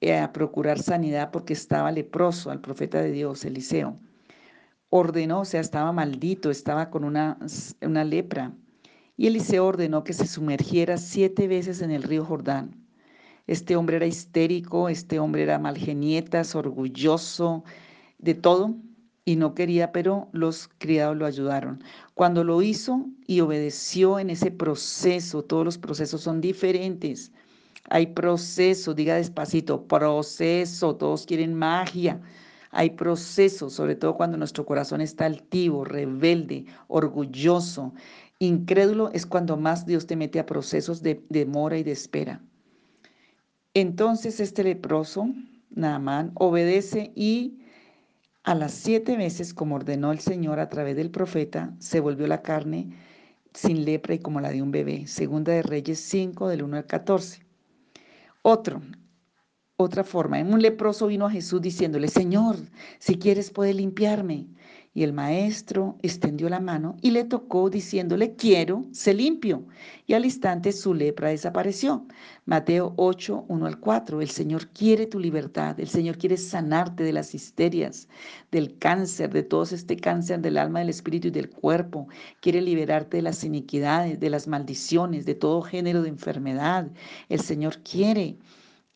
eh, 0.00 0.16
a 0.18 0.32
procurar 0.32 0.78
sanidad 0.78 1.30
porque 1.30 1.52
estaba 1.52 1.92
leproso 1.92 2.50
al 2.50 2.60
profeta 2.60 3.00
de 3.00 3.12
Dios, 3.12 3.44
Eliseo. 3.44 3.98
Ordenó, 4.98 5.40
o 5.40 5.44
sea, 5.44 5.60
estaba 5.60 5.92
maldito, 5.92 6.50
estaba 6.50 6.88
con 6.88 7.04
una, 7.04 7.36
una 7.82 8.02
lepra. 8.02 8.54
Y 9.18 9.26
Eliseo 9.26 9.66
ordenó 9.66 10.04
que 10.04 10.14
se 10.14 10.26
sumergiera 10.26 10.96
siete 10.96 11.46
veces 11.48 11.82
en 11.82 11.90
el 11.90 12.02
río 12.02 12.24
Jordán. 12.24 12.74
Este 13.46 13.76
hombre 13.76 13.96
era 13.96 14.06
histérico, 14.06 14.88
este 14.88 15.18
hombre 15.18 15.42
era 15.42 15.58
malgenietas, 15.58 16.54
orgulloso, 16.54 17.62
de 18.16 18.32
todo, 18.32 18.74
y 19.26 19.36
no 19.36 19.54
quería, 19.54 19.92
pero 19.92 20.30
los 20.32 20.70
criados 20.78 21.14
lo 21.14 21.26
ayudaron. 21.26 21.84
Cuando 22.14 22.42
lo 22.42 22.62
hizo 22.62 23.04
y 23.26 23.40
obedeció 23.40 24.18
en 24.18 24.30
ese 24.30 24.50
proceso, 24.50 25.42
todos 25.42 25.66
los 25.66 25.76
procesos 25.76 26.22
son 26.22 26.40
diferentes. 26.40 27.32
Hay 27.90 28.06
proceso, 28.06 28.94
diga 28.94 29.16
despacito, 29.16 29.86
proceso, 29.86 30.96
todos 30.96 31.26
quieren 31.26 31.52
magia. 31.52 32.18
Hay 32.76 32.90
proceso, 32.90 33.70
sobre 33.70 33.96
todo 33.96 34.16
cuando 34.16 34.36
nuestro 34.36 34.66
corazón 34.66 35.00
está 35.00 35.24
altivo, 35.24 35.82
rebelde, 35.82 36.66
orgulloso. 36.88 37.94
Incrédulo 38.38 39.10
es 39.14 39.24
cuando 39.24 39.56
más 39.56 39.86
Dios 39.86 40.06
te 40.06 40.14
mete 40.14 40.38
a 40.38 40.44
procesos 40.44 41.02
de 41.02 41.24
demora 41.30 41.78
y 41.78 41.84
de 41.84 41.92
espera. 41.92 42.42
Entonces 43.72 44.40
este 44.40 44.62
leproso, 44.62 45.30
Naamán, 45.70 46.32
obedece 46.34 47.12
y 47.14 47.60
a 48.44 48.54
las 48.54 48.72
siete 48.72 49.16
veces, 49.16 49.54
como 49.54 49.76
ordenó 49.76 50.12
el 50.12 50.20
Señor 50.20 50.60
a 50.60 50.68
través 50.68 50.96
del 50.96 51.10
profeta, 51.10 51.74
se 51.78 52.00
volvió 52.00 52.26
la 52.26 52.42
carne 52.42 52.90
sin 53.54 53.86
lepra 53.86 54.14
y 54.14 54.18
como 54.18 54.40
la 54.42 54.50
de 54.50 54.60
un 54.60 54.70
bebé. 54.70 55.06
Segunda 55.06 55.52
de 55.52 55.62
Reyes 55.62 55.98
5, 56.00 56.48
del 56.48 56.62
1 56.62 56.76
al 56.76 56.86
14. 56.86 57.40
Otro, 58.42 58.82
otra 59.78 60.04
forma, 60.04 60.40
en 60.40 60.52
un 60.54 60.62
leproso 60.62 61.06
vino 61.06 61.26
a 61.26 61.30
Jesús 61.30 61.60
diciéndole, 61.60 62.08
Señor, 62.08 62.56
si 62.98 63.18
quieres 63.18 63.50
puede 63.50 63.74
limpiarme. 63.74 64.46
Y 64.94 65.02
el 65.02 65.12
maestro 65.12 65.98
extendió 66.00 66.48
la 66.48 66.58
mano 66.60 66.96
y 67.02 67.10
le 67.10 67.24
tocó 67.24 67.68
diciéndole, 67.68 68.34
quiero, 68.34 68.86
se 68.92 69.12
limpio. 69.12 69.66
Y 70.06 70.14
al 70.14 70.24
instante 70.24 70.72
su 70.72 70.94
lepra 70.94 71.28
desapareció. 71.28 72.06
Mateo 72.46 72.94
8, 72.96 73.44
1 73.46 73.66
al 73.66 73.78
4. 73.78 74.22
El 74.22 74.30
Señor 74.30 74.68
quiere 74.68 75.06
tu 75.06 75.20
libertad. 75.20 75.78
El 75.78 75.88
Señor 75.88 76.16
quiere 76.16 76.38
sanarte 76.38 77.04
de 77.04 77.12
las 77.12 77.34
histerias, 77.34 78.08
del 78.50 78.78
cáncer, 78.78 79.30
de 79.34 79.42
todo 79.42 79.64
este 79.64 79.96
cáncer 79.96 80.40
del 80.40 80.56
alma, 80.56 80.78
del 80.78 80.88
espíritu 80.88 81.28
y 81.28 81.32
del 81.32 81.50
cuerpo. 81.50 82.08
Quiere 82.40 82.62
liberarte 82.62 83.18
de 83.18 83.24
las 83.24 83.44
iniquidades, 83.44 84.18
de 84.18 84.30
las 84.30 84.48
maldiciones, 84.48 85.26
de 85.26 85.34
todo 85.34 85.60
género 85.60 86.00
de 86.00 86.08
enfermedad. 86.08 86.88
El 87.28 87.40
Señor 87.40 87.82
quiere 87.82 88.38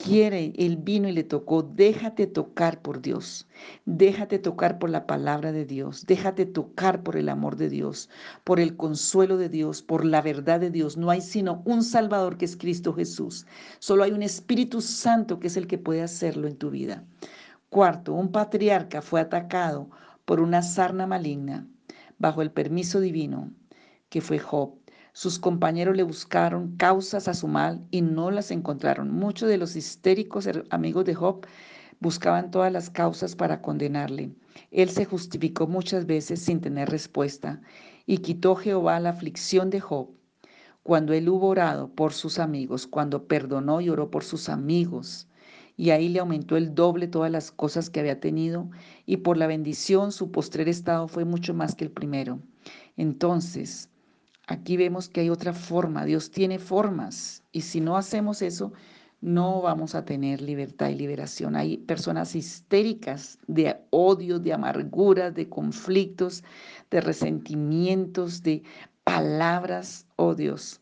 quiere, 0.02 0.52
Él 0.56 0.78
vino 0.78 1.08
y 1.08 1.12
le 1.12 1.24
tocó, 1.24 1.62
déjate 1.62 2.26
tocar 2.26 2.80
por 2.80 3.02
Dios, 3.02 3.46
déjate 3.84 4.38
tocar 4.38 4.78
por 4.78 4.88
la 4.88 5.06
palabra 5.06 5.52
de 5.52 5.66
Dios, 5.66 6.06
déjate 6.06 6.46
tocar 6.46 7.02
por 7.02 7.16
el 7.16 7.28
amor 7.28 7.56
de 7.56 7.68
Dios, 7.68 8.08
por 8.42 8.60
el 8.60 8.76
consuelo 8.76 9.36
de 9.36 9.48
Dios, 9.48 9.82
por 9.82 10.04
la 10.04 10.22
verdad 10.22 10.58
de 10.58 10.70
Dios. 10.70 10.96
No 10.96 11.10
hay 11.10 11.20
sino 11.20 11.62
un 11.66 11.82
Salvador 11.82 12.38
que 12.38 12.46
es 12.46 12.56
Cristo 12.56 12.94
Jesús. 12.94 13.46
Solo 13.78 14.04
hay 14.04 14.12
un 14.12 14.22
Espíritu 14.22 14.80
Santo 14.80 15.38
que 15.38 15.48
es 15.48 15.56
el 15.56 15.66
que 15.66 15.78
puede 15.78 16.02
hacerlo 16.02 16.48
en 16.48 16.56
tu 16.56 16.70
vida. 16.70 17.04
Cuarto, 17.68 18.14
un 18.14 18.32
patriarca 18.32 19.02
fue 19.02 19.20
atacado 19.20 19.90
por 20.24 20.40
una 20.40 20.62
sarna 20.62 21.06
maligna 21.06 21.66
bajo 22.18 22.42
el 22.42 22.50
permiso 22.50 23.00
divino 23.00 23.52
que 24.08 24.20
fue 24.20 24.38
Job. 24.38 24.79
Sus 25.12 25.38
compañeros 25.38 25.96
le 25.96 26.02
buscaron 26.02 26.76
causas 26.76 27.26
a 27.28 27.34
su 27.34 27.48
mal 27.48 27.84
y 27.90 28.02
no 28.02 28.30
las 28.30 28.50
encontraron. 28.50 29.10
Muchos 29.10 29.48
de 29.48 29.58
los 29.58 29.76
histéricos 29.76 30.48
amigos 30.70 31.04
de 31.04 31.14
Job 31.14 31.46
buscaban 31.98 32.50
todas 32.50 32.72
las 32.72 32.90
causas 32.90 33.36
para 33.36 33.60
condenarle. 33.60 34.32
Él 34.70 34.88
se 34.88 35.04
justificó 35.04 35.66
muchas 35.66 36.06
veces 36.06 36.40
sin 36.40 36.60
tener 36.60 36.88
respuesta 36.88 37.60
y 38.06 38.18
quitó 38.18 38.56
Jehová 38.56 38.98
la 39.00 39.10
aflicción 39.10 39.68
de 39.70 39.80
Job. 39.80 40.08
Cuando 40.82 41.12
él 41.12 41.28
hubo 41.28 41.48
orado 41.48 41.92
por 41.94 42.12
sus 42.14 42.38
amigos, 42.38 42.86
cuando 42.86 43.26
perdonó 43.28 43.80
y 43.80 43.90
oró 43.90 44.10
por 44.10 44.24
sus 44.24 44.48
amigos, 44.48 45.28
y 45.76 45.90
ahí 45.90 46.08
le 46.08 46.20
aumentó 46.20 46.56
el 46.56 46.74
doble 46.74 47.06
todas 47.06 47.30
las 47.30 47.50
cosas 47.52 47.90
que 47.90 48.00
había 48.00 48.18
tenido, 48.20 48.70
y 49.06 49.18
por 49.18 49.36
la 49.36 49.46
bendición 49.46 50.10
su 50.10 50.30
postrer 50.30 50.68
estado 50.68 51.06
fue 51.06 51.24
mucho 51.24 51.52
más 51.52 51.74
que 51.74 51.84
el 51.84 51.90
primero. 51.90 52.40
Entonces, 52.96 53.89
Aquí 54.50 54.76
vemos 54.76 55.08
que 55.08 55.20
hay 55.20 55.30
otra 55.30 55.52
forma, 55.52 56.04
Dios 56.04 56.32
tiene 56.32 56.58
formas 56.58 57.44
y 57.52 57.60
si 57.60 57.80
no 57.80 57.96
hacemos 57.96 58.42
eso, 58.42 58.72
no 59.20 59.62
vamos 59.62 59.94
a 59.94 60.04
tener 60.04 60.40
libertad 60.40 60.88
y 60.88 60.96
liberación. 60.96 61.54
Hay 61.54 61.76
personas 61.76 62.34
histéricas 62.34 63.38
de 63.46 63.76
odio, 63.90 64.40
de 64.40 64.52
amargura, 64.52 65.30
de 65.30 65.48
conflictos, 65.48 66.42
de 66.90 67.00
resentimientos, 67.00 68.42
de 68.42 68.64
palabras, 69.04 70.08
oh 70.16 70.34
Dios. 70.34 70.80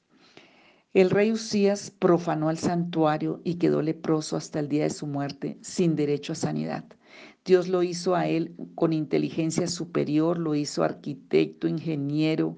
El 0.94 1.10
rey 1.10 1.30
Usías 1.30 1.90
profanó 1.90 2.48
el 2.48 2.56
santuario 2.56 3.42
y 3.44 3.56
quedó 3.56 3.82
leproso 3.82 4.38
hasta 4.38 4.60
el 4.60 4.70
día 4.70 4.84
de 4.84 4.90
su 4.90 5.06
muerte, 5.06 5.58
sin 5.60 5.94
derecho 5.94 6.32
a 6.32 6.36
sanidad. 6.36 6.86
Dios 7.44 7.68
lo 7.68 7.82
hizo 7.82 8.14
a 8.14 8.28
él 8.28 8.54
con 8.74 8.94
inteligencia 8.94 9.66
superior, 9.66 10.38
lo 10.38 10.54
hizo 10.54 10.84
arquitecto, 10.84 11.68
ingeniero, 11.68 12.56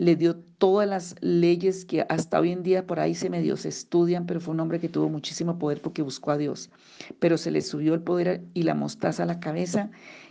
le 0.00 0.16
dio 0.16 0.36
todas 0.56 0.88
las 0.88 1.14
leyes 1.20 1.84
que 1.84 2.06
hasta 2.08 2.40
hoy 2.40 2.52
en 2.52 2.62
día 2.62 2.86
por 2.86 2.98
ahí 3.00 3.14
se 3.14 3.28
medio 3.28 3.58
se 3.58 3.68
estudian, 3.68 4.24
pero 4.24 4.40
fue 4.40 4.54
un 4.54 4.60
hombre 4.60 4.80
que 4.80 4.88
tuvo 4.88 5.10
muchísimo 5.10 5.58
poder 5.58 5.82
porque 5.82 6.00
buscó 6.00 6.30
a 6.30 6.38
Dios. 6.38 6.70
Pero 7.18 7.36
se 7.36 7.50
le 7.50 7.60
subió 7.60 7.92
el 7.92 8.00
poder 8.00 8.42
y 8.54 8.62
la 8.62 8.74
mostaza 8.74 9.24
a 9.24 9.26
la 9.26 9.40
cabeza 9.40 9.90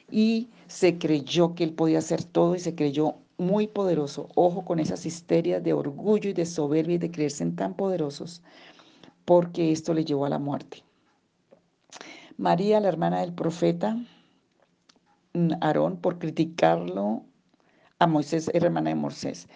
y 0.09 0.49
se 0.65 0.97
creyó 0.97 1.53
que 1.53 1.63
él 1.63 1.73
podía 1.73 1.99
hacer 1.99 2.23
todo 2.23 2.55
y 2.55 2.59
se 2.59 2.73
creyó 2.73 3.17
muy 3.37 3.67
poderoso. 3.67 4.29
Ojo 4.33 4.65
con 4.65 4.79
esas 4.79 5.05
histerias 5.05 5.63
de 5.63 5.73
orgullo 5.73 6.31
y 6.31 6.33
de 6.33 6.47
soberbia 6.47 6.95
y 6.95 6.97
de 6.97 7.11
creerse 7.11 7.45
tan 7.51 7.75
poderosos, 7.75 8.41
porque 9.23 9.71
esto 9.71 9.93
le 9.93 10.03
llevó 10.03 10.25
a 10.25 10.29
la 10.29 10.39
muerte. 10.39 10.83
María, 12.37 12.79
la 12.79 12.87
hermana 12.87 13.21
del 13.21 13.33
profeta 13.33 13.97
mm, 15.33 15.51
Aarón, 15.61 15.97
por 15.97 16.17
criticarlo, 16.17 17.28
a 17.99 18.07
Moisés, 18.07 18.49
hermana 18.53 18.89
de 18.89 18.95
Moisés, 18.95 19.47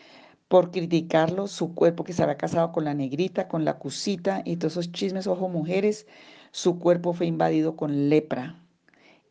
por 0.47 0.71
criticarlo, 0.71 1.47
su 1.47 1.73
cuerpo 1.73 2.03
que 2.03 2.13
se 2.13 2.21
había 2.21 2.37
casado 2.37 2.71
con 2.71 2.85
la 2.85 2.93
negrita, 2.93 3.47
con 3.47 3.65
la 3.65 3.79
cusita 3.79 4.41
y 4.45 4.57
todos 4.57 4.73
esos 4.73 4.91
chismes, 4.91 5.27
ojo 5.27 5.49
mujeres, 5.49 6.05
su 6.51 6.77
cuerpo 6.77 7.13
fue 7.13 7.25
invadido 7.25 7.75
con 7.75 8.09
lepra. 8.09 8.59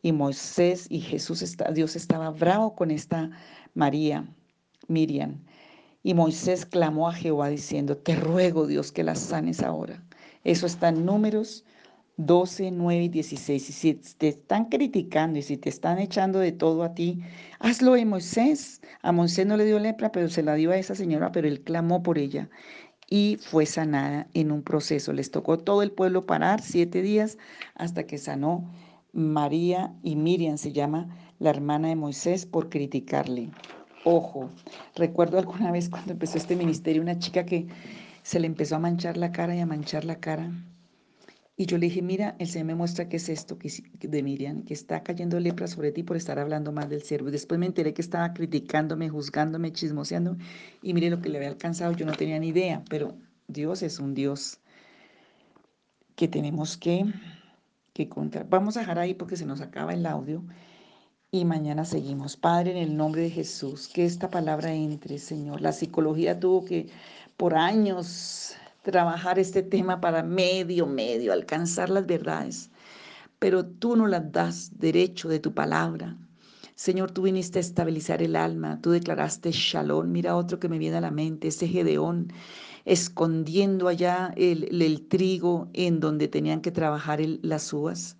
Y 0.01 0.11
Moisés 0.11 0.87
y 0.89 0.99
Jesús, 0.99 1.41
está, 1.41 1.71
Dios 1.71 1.95
estaba 1.95 2.29
bravo 2.31 2.75
con 2.75 2.91
esta 2.91 3.31
María, 3.73 4.27
Miriam. 4.89 5.39
Y 6.01 6.13
Moisés 6.13 6.65
clamó 6.65 7.07
a 7.07 7.13
Jehová 7.13 7.47
diciendo, 7.47 7.95
te 7.95 8.15
ruego 8.15 8.67
Dios 8.67 8.91
que 8.91 9.03
la 9.03 9.15
sanes 9.15 9.61
ahora. 9.61 10.03
Eso 10.43 10.65
está 10.65 10.89
en 10.89 11.05
números 11.05 11.63
12, 12.17 12.71
9 12.71 13.03
y 13.03 13.09
16. 13.09 13.69
Y 13.69 13.73
si 13.73 13.93
te 13.95 14.27
están 14.27 14.65
criticando 14.65 15.39
y 15.39 15.41
si 15.41 15.57
te 15.57 15.69
están 15.69 15.99
echando 15.99 16.39
de 16.39 16.51
todo 16.51 16.83
a 16.83 16.93
ti, 16.93 17.21
hazlo 17.59 17.95
en 17.95 18.09
Moisés. 18.09 18.81
A 19.01 19.11
Moisés 19.11 19.45
no 19.45 19.57
le 19.57 19.65
dio 19.65 19.79
lepra, 19.79 20.11
pero 20.11 20.29
se 20.29 20.43
la 20.43 20.55
dio 20.55 20.71
a 20.71 20.77
esa 20.77 20.95
señora, 20.95 21.31
pero 21.31 21.47
él 21.47 21.61
clamó 21.61 22.03
por 22.03 22.17
ella 22.17 22.49
y 23.09 23.37
fue 23.41 23.65
sanada 23.65 24.27
en 24.33 24.51
un 24.51 24.63
proceso. 24.63 25.13
Les 25.13 25.31
tocó 25.31 25.57
todo 25.57 25.81
el 25.81 25.91
pueblo 25.91 26.25
parar 26.25 26.61
siete 26.61 27.01
días 27.01 27.37
hasta 27.75 28.05
que 28.05 28.17
sanó 28.17 28.69
María 29.11 29.93
y 30.01 30.15
Miriam, 30.15 30.57
se 30.57 30.71
llama 30.71 31.15
la 31.39 31.51
hermana 31.51 31.89
de 31.89 31.95
Moisés, 31.95 32.45
por 32.45 32.69
criticarle. 32.69 33.51
Ojo, 34.03 34.49
recuerdo 34.95 35.37
alguna 35.37 35.71
vez 35.71 35.89
cuando 35.89 36.13
empezó 36.13 36.37
este 36.37 36.55
ministerio 36.55 37.01
una 37.01 37.19
chica 37.19 37.45
que 37.45 37.67
se 38.23 38.39
le 38.39 38.47
empezó 38.47 38.75
a 38.75 38.79
manchar 38.79 39.17
la 39.17 39.31
cara 39.31 39.55
y 39.55 39.59
a 39.59 39.65
manchar 39.65 40.05
la 40.05 40.19
cara 40.19 40.51
y 41.55 41.67
yo 41.67 41.77
le 41.77 41.85
dije, 41.85 42.01
mira, 42.01 42.35
el 42.39 42.47
Señor 42.47 42.65
me 42.65 42.75
muestra 42.75 43.07
que 43.07 43.17
es 43.17 43.29
esto 43.29 43.59
que, 43.59 43.69
de 43.99 44.23
Miriam, 44.23 44.63
que 44.63 44.73
está 44.73 45.03
cayendo 45.03 45.39
lepra 45.39 45.67
sobre 45.67 45.91
ti 45.91 46.01
por 46.01 46.17
estar 46.17 46.39
hablando 46.39 46.71
mal 46.71 46.89
del 46.89 47.03
siervo. 47.03 47.29
Y 47.29 47.31
después 47.31 47.59
me 47.59 47.67
enteré 47.67 47.93
que 47.93 48.01
estaba 48.01 48.33
criticándome, 48.33 49.09
juzgándome, 49.09 49.71
chismoseando. 49.71 50.35
Y 50.81 50.95
mire 50.95 51.11
lo 51.11 51.21
que 51.21 51.29
le 51.29 51.37
había 51.37 51.49
alcanzado, 51.49 51.93
yo 51.93 52.07
no 52.07 52.13
tenía 52.13 52.39
ni 52.39 52.47
idea, 52.47 52.83
pero 52.89 53.15
Dios 53.47 53.83
es 53.83 53.99
un 53.99 54.15
Dios 54.15 54.61
que 56.15 56.27
tenemos 56.27 56.75
que, 56.75 57.05
que 57.93 58.09
contar. 58.09 58.47
Vamos 58.49 58.75
a 58.75 58.79
dejar 58.79 58.97
ahí 58.97 59.13
porque 59.13 59.37
se 59.37 59.45
nos 59.45 59.61
acaba 59.61 59.93
el 59.93 60.07
audio. 60.07 60.43
Y 61.29 61.45
mañana 61.45 61.85
seguimos. 61.85 62.35
Padre, 62.35 62.71
en 62.71 62.77
el 62.77 62.97
nombre 62.97 63.21
de 63.21 63.29
Jesús, 63.29 63.87
que 63.87 64.05
esta 64.05 64.31
palabra 64.31 64.73
entre, 64.73 65.19
Señor. 65.19 65.61
La 65.61 65.71
psicología 65.71 66.39
tuvo 66.39 66.65
que 66.65 66.89
por 67.37 67.55
años 67.55 68.55
trabajar 68.83 69.39
este 69.39 69.63
tema 69.63 69.99
para 69.99 70.21
medio, 70.21 70.85
medio, 70.85 71.33
alcanzar 71.33 71.89
las 71.89 72.05
verdades. 72.05 72.69
Pero 73.39 73.65
tú 73.65 73.95
no 73.95 74.07
las 74.07 74.31
das 74.31 74.71
derecho 74.77 75.29
de 75.29 75.39
tu 75.39 75.53
palabra. 75.53 76.17
Señor, 76.75 77.11
tú 77.11 77.23
viniste 77.23 77.59
a 77.59 77.61
estabilizar 77.61 78.21
el 78.21 78.35
alma, 78.35 78.79
tú 78.81 78.91
declaraste 78.91 79.51
shalom. 79.51 80.11
Mira 80.11 80.35
otro 80.35 80.59
que 80.59 80.69
me 80.69 80.79
viene 80.79 80.97
a 80.97 81.01
la 81.01 81.11
mente, 81.11 81.47
ese 81.47 81.67
Gedeón, 81.67 82.33
escondiendo 82.85 83.87
allá 83.87 84.33
el, 84.35 85.07
trigo 85.07 85.69
en 85.73 85.99
donde 85.99 86.27
tenían 86.27 86.61
que 86.61 86.71
trabajar 86.71 87.21
las 87.41 87.71
uvas. 87.71 88.17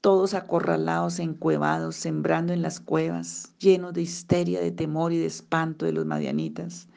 Todos 0.00 0.34
acorralados, 0.34 1.18
encuevados, 1.18 1.96
sembrando 1.96 2.52
en 2.52 2.62
las 2.62 2.78
cuevas, 2.78 3.52
llenos 3.58 3.94
de 3.94 4.02
histeria, 4.02 4.60
de 4.60 4.70
temor 4.70 5.12
y 5.12 5.18
de 5.18 5.26
espanto 5.26 5.86
de 5.86 5.92
los 5.92 6.06
madianitas 6.06 6.88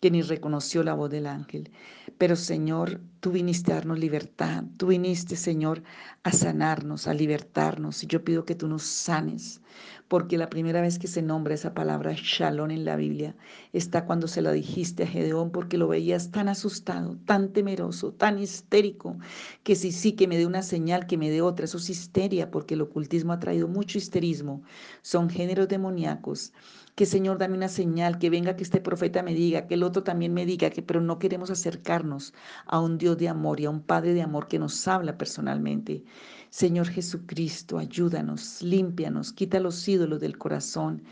que 0.00 0.10
ni 0.10 0.22
reconoció 0.22 0.82
la 0.82 0.94
voz 0.94 1.10
del 1.10 1.26
ángel. 1.26 1.70
Pero 2.18 2.36
Señor, 2.36 3.00
tú 3.20 3.32
viniste 3.32 3.72
a 3.72 3.76
darnos 3.76 3.98
libertad, 3.98 4.64
tú 4.76 4.88
viniste, 4.88 5.36
Señor, 5.36 5.82
a 6.22 6.32
sanarnos, 6.32 7.06
a 7.06 7.14
libertarnos. 7.14 8.02
Y 8.02 8.06
yo 8.06 8.24
pido 8.24 8.44
que 8.44 8.54
tú 8.54 8.68
nos 8.68 8.82
sanes, 8.82 9.60
porque 10.08 10.38
la 10.38 10.48
primera 10.48 10.80
vez 10.80 10.98
que 10.98 11.08
se 11.08 11.22
nombra 11.22 11.54
esa 11.54 11.74
palabra 11.74 12.14
shalom 12.14 12.70
en 12.70 12.84
la 12.84 12.96
Biblia 12.96 13.36
está 13.72 14.04
cuando 14.04 14.28
se 14.28 14.42
la 14.42 14.52
dijiste 14.52 15.02
a 15.04 15.06
Gedeón, 15.06 15.50
porque 15.50 15.78
lo 15.78 15.88
veías 15.88 16.30
tan 16.30 16.48
asustado, 16.48 17.16
tan 17.26 17.52
temeroso, 17.52 18.12
tan 18.12 18.38
histérico, 18.38 19.18
que 19.62 19.74
sí, 19.74 19.92
sí, 19.92 20.12
que 20.12 20.28
me 20.28 20.38
dé 20.38 20.46
una 20.46 20.62
señal, 20.62 21.06
que 21.06 21.18
me 21.18 21.30
dé 21.30 21.42
otra. 21.42 21.64
Eso 21.64 21.78
es 21.78 21.90
histeria, 21.90 22.50
porque 22.50 22.74
el 22.74 22.82
ocultismo 22.82 23.32
ha 23.32 23.40
traído 23.40 23.68
mucho 23.68 23.98
histerismo. 23.98 24.62
Son 25.02 25.28
géneros 25.28 25.68
demoníacos 25.68 26.52
que 26.98 27.06
Señor 27.06 27.38
dame 27.38 27.56
una 27.56 27.68
señal, 27.68 28.18
que 28.18 28.28
venga 28.28 28.56
que 28.56 28.64
este 28.64 28.80
profeta 28.80 29.22
me 29.22 29.32
diga, 29.32 29.68
que 29.68 29.74
el 29.74 29.84
otro 29.84 30.02
también 30.02 30.34
me 30.34 30.44
diga, 30.44 30.70
que 30.70 30.82
pero 30.82 31.00
no 31.00 31.20
queremos 31.20 31.48
acercarnos 31.48 32.34
a 32.66 32.80
un 32.80 32.98
De 33.16 33.28
amor 33.28 33.60
y 33.60 33.66
a 33.66 33.70
un 33.70 33.80
Padre 33.80 34.14
de 34.14 34.22
amor 34.22 34.48
que 34.48 34.58
nos 34.58 34.86
habla 34.88 35.16
personalmente. 35.18 36.04
Señor 36.50 36.88
Jesucristo, 36.88 37.78
ayúdanos, 37.78 38.62
límpianos, 38.62 39.32
quita 39.32 39.60
los 39.60 39.86
ídolos 39.86 40.20
del 40.20 40.38
corazón, 40.38 41.02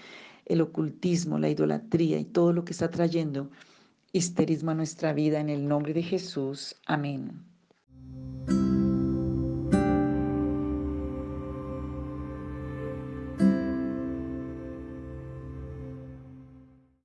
el 0.47 0.61
ocultismo, 0.61 1.39
la 1.39 1.49
idolatría 1.49 2.19
y 2.19 2.25
todo 2.25 2.53
lo 2.53 2.65
que 2.65 2.73
está 2.73 2.91
trayendo 2.91 3.51
histerismo 4.13 4.71
a 4.71 4.75
nuestra 4.75 5.13
vida 5.13 5.41
en 5.41 5.51
el 5.51 5.69
nombre 5.69 5.93
de 5.93 6.03
Jesús. 6.03 6.75
Amén. 6.87 7.45